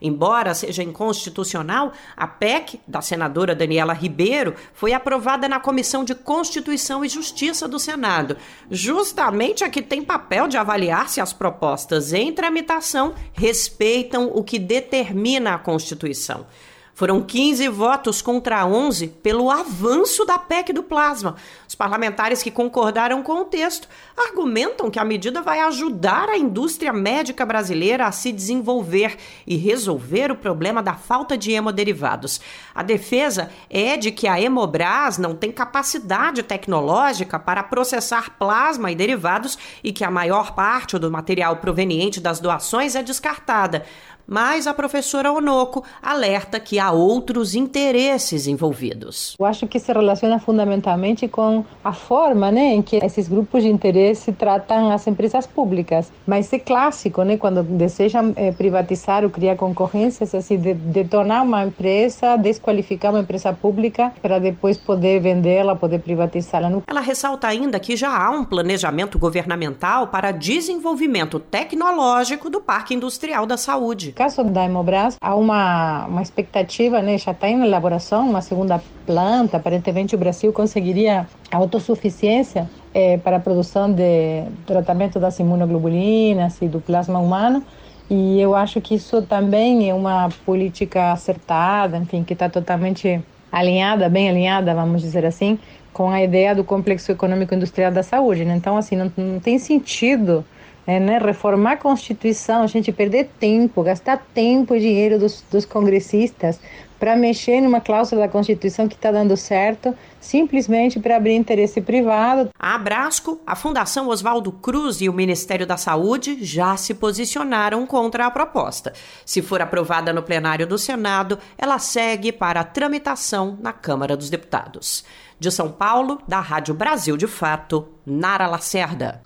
[0.03, 7.05] Embora seja inconstitucional, a PEC da senadora Daniela Ribeiro foi aprovada na Comissão de Constituição
[7.05, 8.37] e Justiça do Senado,
[8.69, 14.59] justamente a que tem papel de avaliar se as propostas em tramitação respeitam o que
[14.59, 16.47] determina a Constituição.
[16.95, 21.37] Foram 15 votos contra 11 pelo avanço da PEC do plasma.
[21.67, 26.93] Os parlamentares que concordaram com o texto argumentam que a medida vai ajudar a indústria
[26.93, 29.17] médica brasileira a se desenvolver
[29.47, 32.43] e resolver o problema da falta de hemoderivados.
[32.75, 38.95] A defesa é de que a Hemobras não tem capacidade tecnológica para processar plasma e
[38.95, 43.87] derivados e que a maior parte do material proveniente das doações é descartada
[44.27, 49.37] mas a professora Onoco alerta que há outros interesses envolvidos.
[49.39, 53.69] Eu acho que se relaciona fundamentalmente com a forma né, em que esses grupos de
[53.69, 56.13] interesse tratam as empresas públicas.
[56.27, 61.65] Mas é clássico, né, quando desejam é, privatizar ou criar concorrências, assim, de, detonar uma
[61.65, 66.83] empresa, desqualificar uma empresa pública para depois poder vendê-la, poder privatizá-la.
[66.87, 73.47] Ela ressalta ainda que já há um planejamento governamental para desenvolvimento tecnológico do Parque Industrial
[73.47, 74.12] da Saúde.
[74.15, 79.57] Caso da Hemobras, há uma, uma expectativa, né, já está em elaboração, uma segunda planta.
[79.57, 86.69] Aparentemente, o Brasil conseguiria a autossuficiência é, para a produção de tratamento das imunoglobulinas e
[86.69, 87.65] do plasma humano.
[88.11, 94.09] E eu acho que isso também é uma política acertada, enfim, que está totalmente alinhada,
[94.09, 95.59] bem alinhada, vamos dizer assim,
[95.93, 98.45] com a ideia do complexo econômico industrial da saúde.
[98.45, 98.57] Né?
[98.57, 100.45] Então, assim, não, não tem sentido
[100.87, 105.65] é, né, reformar a Constituição, a gente perder tempo, gastar tempo e dinheiro dos, dos
[105.65, 106.59] congressistas
[107.03, 112.51] para mexer numa cláusula da Constituição que está dando certo, simplesmente para abrir interesse privado.
[112.57, 118.25] A Abrasco, a Fundação Oswaldo Cruz e o Ministério da Saúde já se posicionaram contra
[118.25, 118.93] a proposta.
[119.27, 125.05] Se for aprovada no plenário do Senado, ela segue para tramitação na Câmara dos Deputados.
[125.41, 129.23] De São Paulo, da Rádio Brasil de Fato, Nara Lacerda.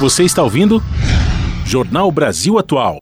[0.00, 0.82] Você está ouvindo?
[1.64, 2.98] Jornal Brasil Atual.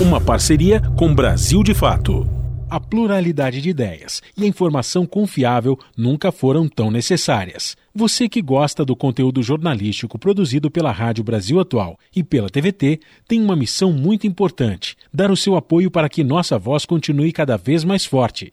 [0.00, 2.24] Uma parceria com Brasil de Fato.
[2.70, 7.76] A pluralidade de ideias e a informação confiável nunca foram tão necessárias.
[7.92, 13.42] Você que gosta do conteúdo jornalístico produzido pela Rádio Brasil Atual e pela TVT tem
[13.42, 17.82] uma missão muito importante: dar o seu apoio para que nossa voz continue cada vez
[17.82, 18.52] mais forte.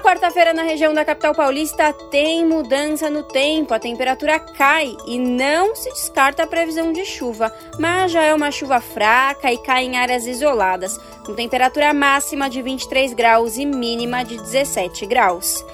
[0.00, 5.74] Quarta-feira na região da capital paulista tem mudança no tempo, a temperatura cai e não
[5.74, 9.96] se descarta a previsão de chuva, mas já é uma chuva fraca e cai em
[9.96, 15.64] áreas isoladas, com temperatura máxima de 23 graus e mínima de 17 graus.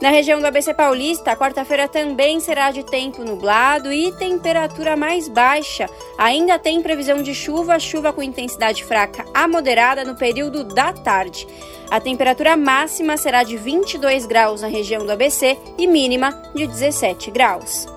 [0.00, 5.88] Na região do ABC Paulista, quarta-feira também será de tempo nublado e temperatura mais baixa.
[6.18, 11.48] Ainda tem previsão de chuva, chuva com intensidade fraca a moderada no período da tarde.
[11.90, 17.30] A temperatura máxima será de 22 graus na região do ABC e mínima de 17
[17.30, 17.95] graus.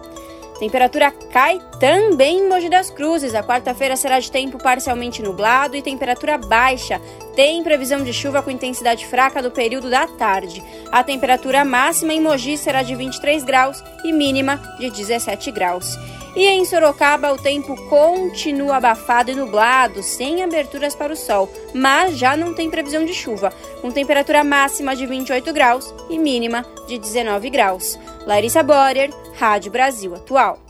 [0.60, 3.34] Temperatura cai também em Mogi das Cruzes.
[3.34, 7.00] A quarta-feira será de tempo parcialmente nublado e temperatura baixa.
[7.34, 10.62] Tem previsão de chuva com intensidade fraca no período da tarde.
[10.92, 15.98] A temperatura máxima em Mogi será de 23 graus e mínima de 17 graus.
[16.40, 22.18] E em Sorocaba, o tempo continua abafado e nublado, sem aberturas para o sol, mas
[22.18, 23.52] já não tem previsão de chuva,
[23.82, 28.00] com temperatura máxima de 28 graus e mínima de 19 graus.
[28.26, 30.64] Larissa Borer, Rádio Brasil Atual.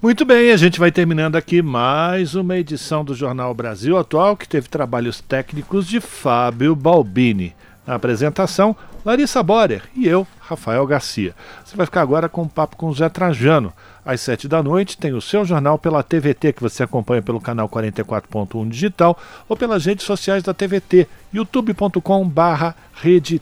[0.00, 4.48] Muito bem, a gente vai terminando aqui mais uma edição do Jornal Brasil Atual, que
[4.48, 7.54] teve trabalhos técnicos de Fábio Balbini.
[7.86, 11.34] Na apresentação, Larissa Borer e eu, Rafael Garcia.
[11.64, 13.72] Você vai ficar agora com um papo com o Zé Trajano.
[14.04, 17.68] Às sete da noite tem o seu jornal pela TVT, que você acompanha pelo canal
[17.68, 19.18] 44.1 digital
[19.48, 22.30] ou pelas redes sociais da TVT, youtube.com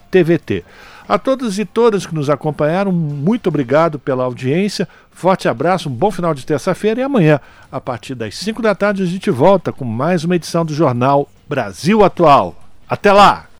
[0.09, 0.65] TVT.
[1.07, 4.87] A todos e todas que nos acompanharam, muito obrigado pela audiência.
[5.11, 7.39] Forte abraço, um bom final de terça-feira e amanhã,
[7.71, 11.29] a partir das 5 da tarde, a gente volta com mais uma edição do Jornal
[11.47, 12.55] Brasil Atual.
[12.89, 13.45] Até lá!